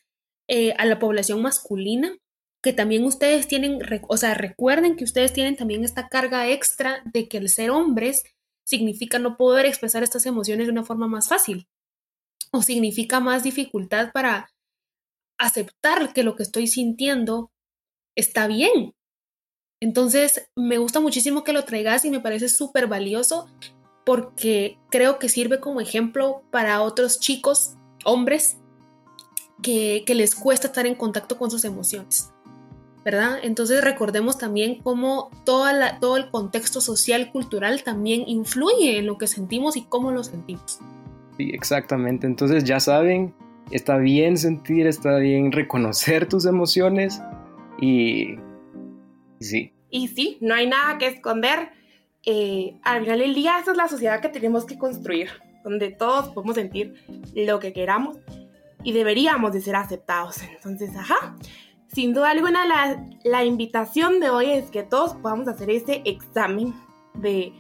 eh, 0.48 0.74
a 0.78 0.84
la 0.84 0.98
población 0.98 1.42
masculina, 1.42 2.16
que 2.62 2.72
también 2.72 3.04
ustedes 3.04 3.48
tienen, 3.48 3.78
o 4.08 4.16
sea, 4.16 4.34
recuerden 4.34 4.96
que 4.96 5.04
ustedes 5.04 5.32
tienen 5.32 5.56
también 5.56 5.84
esta 5.84 6.08
carga 6.08 6.48
extra 6.48 7.02
de 7.04 7.28
que 7.28 7.38
el 7.38 7.48
ser 7.48 7.70
hombres 7.70 8.24
significa 8.64 9.18
no 9.18 9.36
poder 9.36 9.66
expresar 9.66 10.02
estas 10.02 10.26
emociones 10.26 10.66
de 10.66 10.72
una 10.72 10.84
forma 10.84 11.06
más 11.06 11.28
fácil 11.28 11.68
o 12.52 12.62
significa 12.62 13.20
más 13.20 13.44
dificultad 13.44 14.10
para 14.12 14.50
aceptar 15.38 16.12
que 16.12 16.22
lo 16.22 16.34
que 16.34 16.42
estoy 16.42 16.66
sintiendo 16.66 17.52
está 18.16 18.46
bien. 18.46 18.94
Entonces, 19.80 20.48
me 20.56 20.78
gusta 20.78 21.00
muchísimo 21.00 21.44
que 21.44 21.52
lo 21.52 21.64
traigas 21.64 22.04
y 22.04 22.10
me 22.10 22.20
parece 22.20 22.48
súper 22.48 22.86
valioso 22.86 23.48
porque 24.06 24.78
creo 24.88 25.18
que 25.18 25.28
sirve 25.28 25.58
como 25.58 25.80
ejemplo 25.80 26.44
para 26.52 26.80
otros 26.80 27.18
chicos, 27.18 27.74
hombres, 28.04 28.56
que, 29.60 30.04
les 30.06 30.36
cuesta 30.36 30.68
estar 30.68 30.86
en 30.86 30.94
contacto 30.94 31.36
con 31.36 31.50
sus 31.50 31.64
emociones. 31.64 32.32
¿verdad? 33.04 33.38
Entonces 33.42 33.82
recordemos 33.82 34.38
también 34.38 34.80
cómo 34.82 35.30
toda 35.44 35.98
todo 36.00 36.16
el 36.16 36.30
contexto 36.30 36.80
social, 36.80 37.30
cultural 37.32 37.82
también 37.82 38.24
influye 38.26 38.98
en 38.98 39.06
lo 39.06 39.18
que 39.18 39.26
sentimos 39.26 39.76
y 39.76 39.82
cómo 39.82 40.10
lo 40.12 40.22
sentimos. 40.24 40.80
Sí, 41.36 41.50
exactamente. 41.52 42.28
Entonces 42.28 42.64
ya 42.64 42.78
saben, 42.80 43.34
está 43.70 43.96
bien 43.96 44.38
sentir, 44.38 44.86
está 44.86 45.18
bien 45.18 45.50
reconocer 45.50 46.28
tus 46.28 46.46
emociones 46.46 47.20
y 47.80 48.36
sí. 49.40 49.72
Y 49.90 50.08
sí, 50.08 50.38
no 50.40 50.54
hay 50.54 50.68
nada 50.68 50.98
que 50.98 51.06
esconder. 51.06 51.75
Eh, 52.26 52.76
al 52.82 53.02
final 53.02 53.20
del 53.20 53.34
día, 53.34 53.58
esa 53.60 53.70
es 53.70 53.76
la 53.76 53.88
sociedad 53.88 54.20
que 54.20 54.28
tenemos 54.28 54.66
que 54.66 54.76
construir, 54.76 55.30
donde 55.62 55.90
todos 55.90 56.28
podemos 56.30 56.56
sentir 56.56 56.94
lo 57.34 57.60
que 57.60 57.72
queramos 57.72 58.18
y 58.82 58.92
deberíamos 58.92 59.52
de 59.52 59.60
ser 59.60 59.76
aceptados. 59.76 60.42
Entonces, 60.42 60.90
ajá, 60.96 61.36
sin 61.86 62.12
duda 62.12 62.30
alguna 62.30 62.66
la, 62.66 63.06
la 63.24 63.44
invitación 63.44 64.20
de 64.20 64.30
hoy 64.30 64.50
es 64.50 64.70
que 64.70 64.82
todos 64.82 65.14
podamos 65.14 65.46
hacer 65.48 65.70
ese 65.70 66.02
examen 66.04 66.74
de, 67.14 67.52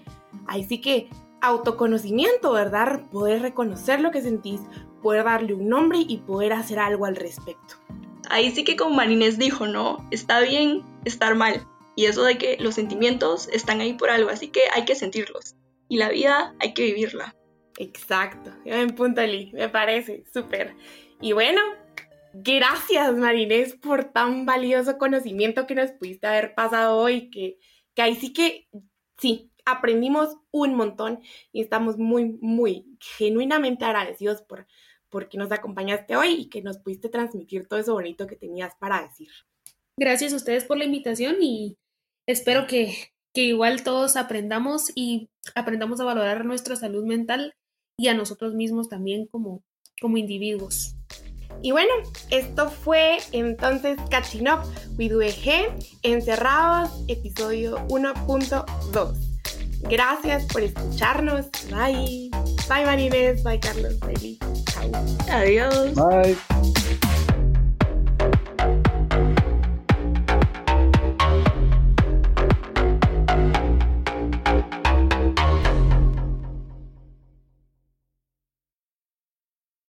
ahí 0.46 0.64
sí 0.64 0.80
que 0.80 1.08
autoconocimiento, 1.40 2.52
¿verdad? 2.52 3.02
Poder 3.10 3.42
reconocer 3.42 4.00
lo 4.00 4.10
que 4.10 4.22
sentís, 4.22 4.60
poder 5.02 5.24
darle 5.24 5.54
un 5.54 5.68
nombre 5.68 5.98
y 6.00 6.18
poder 6.18 6.52
hacer 6.52 6.78
algo 6.78 7.06
al 7.06 7.16
respecto. 7.16 7.76
Ahí 8.28 8.50
sí 8.50 8.64
que 8.64 8.76
como 8.76 8.96
Marines 8.96 9.38
dijo, 9.38 9.66
¿no? 9.66 10.04
Está 10.10 10.40
bien 10.40 10.82
estar 11.04 11.36
mal, 11.36 11.64
y 11.96 12.04
eso 12.04 12.22
de 12.22 12.38
que 12.38 12.56
los 12.60 12.74
sentimientos 12.74 13.48
están 13.48 13.80
ahí 13.80 13.94
por 13.94 14.10
algo, 14.10 14.30
así 14.30 14.48
que 14.48 14.60
hay 14.72 14.84
que 14.84 14.94
sentirlos. 14.94 15.56
Y 15.88 15.96
la 15.96 16.10
vida 16.10 16.54
hay 16.60 16.74
que 16.74 16.84
vivirla. 16.84 17.34
Exacto, 17.78 18.52
en 18.64 18.94
punto 18.94 19.22
Lee, 19.22 19.50
me 19.52 19.68
parece 19.68 20.24
súper. 20.32 20.76
Y 21.20 21.32
bueno, 21.32 21.60
gracias 22.32 23.16
Marinés 23.16 23.74
por 23.74 24.04
tan 24.12 24.46
valioso 24.46 24.98
conocimiento 24.98 25.66
que 25.66 25.74
nos 25.74 25.90
pudiste 25.92 26.26
haber 26.26 26.54
pasado 26.54 26.96
hoy, 26.96 27.30
que, 27.30 27.58
que 27.94 28.02
ahí 28.02 28.14
sí 28.14 28.32
que, 28.32 28.68
sí, 29.18 29.50
aprendimos 29.64 30.36
un 30.50 30.74
montón 30.74 31.20
y 31.52 31.60
estamos 31.60 31.98
muy, 31.98 32.38
muy 32.40 32.86
genuinamente 33.00 33.84
agradecidos 33.84 34.42
por 34.42 34.66
porque 35.08 35.38
nos 35.38 35.52
acompañaste 35.52 36.16
hoy 36.16 36.32
y 36.32 36.48
que 36.48 36.62
nos 36.62 36.78
pudiste 36.78 37.08
transmitir 37.08 37.66
todo 37.68 37.78
eso 37.78 37.94
bonito 37.94 38.26
que 38.26 38.36
tenías 38.36 38.74
para 38.76 39.02
decir. 39.02 39.28
Gracias 39.98 40.32
a 40.32 40.36
ustedes 40.36 40.64
por 40.64 40.76
la 40.76 40.84
invitación 40.84 41.36
y 41.40 41.78
espero 42.26 42.66
que, 42.66 43.12
igual 43.34 43.82
todos 43.82 44.16
aprendamos 44.16 44.90
y 44.94 45.28
aprendamos 45.54 46.00
a 46.00 46.04
valorar 46.04 46.44
nuestra 46.44 46.74
salud 46.74 47.04
mental 47.04 47.54
y 47.98 48.08
a 48.08 48.14
nosotros 48.14 48.54
mismos 48.54 48.88
también 48.88 49.26
como, 49.26 49.62
como 50.00 50.16
individuos. 50.16 50.94
Y 51.62 51.72
bueno, 51.72 51.92
esto 52.30 52.70
fue 52.70 53.18
entonces 53.32 53.98
Catching 54.10 54.48
Up 54.48 54.60
with 54.98 55.12
UEG 55.12 55.74
Encerrados, 56.02 56.90
episodio 57.08 57.78
1.2. 57.88 59.36
Gracias 59.82 60.44
por 60.46 60.62
escucharnos. 60.62 61.46
Bye. 61.70 62.30
Bye 62.68 62.84
Marines, 62.84 63.42
bye 63.42 63.60
Carlos, 63.60 63.98
bye 64.00 64.38
Chao. 64.66 64.90
Adiós. 65.30 65.94
Bye. 65.94 67.06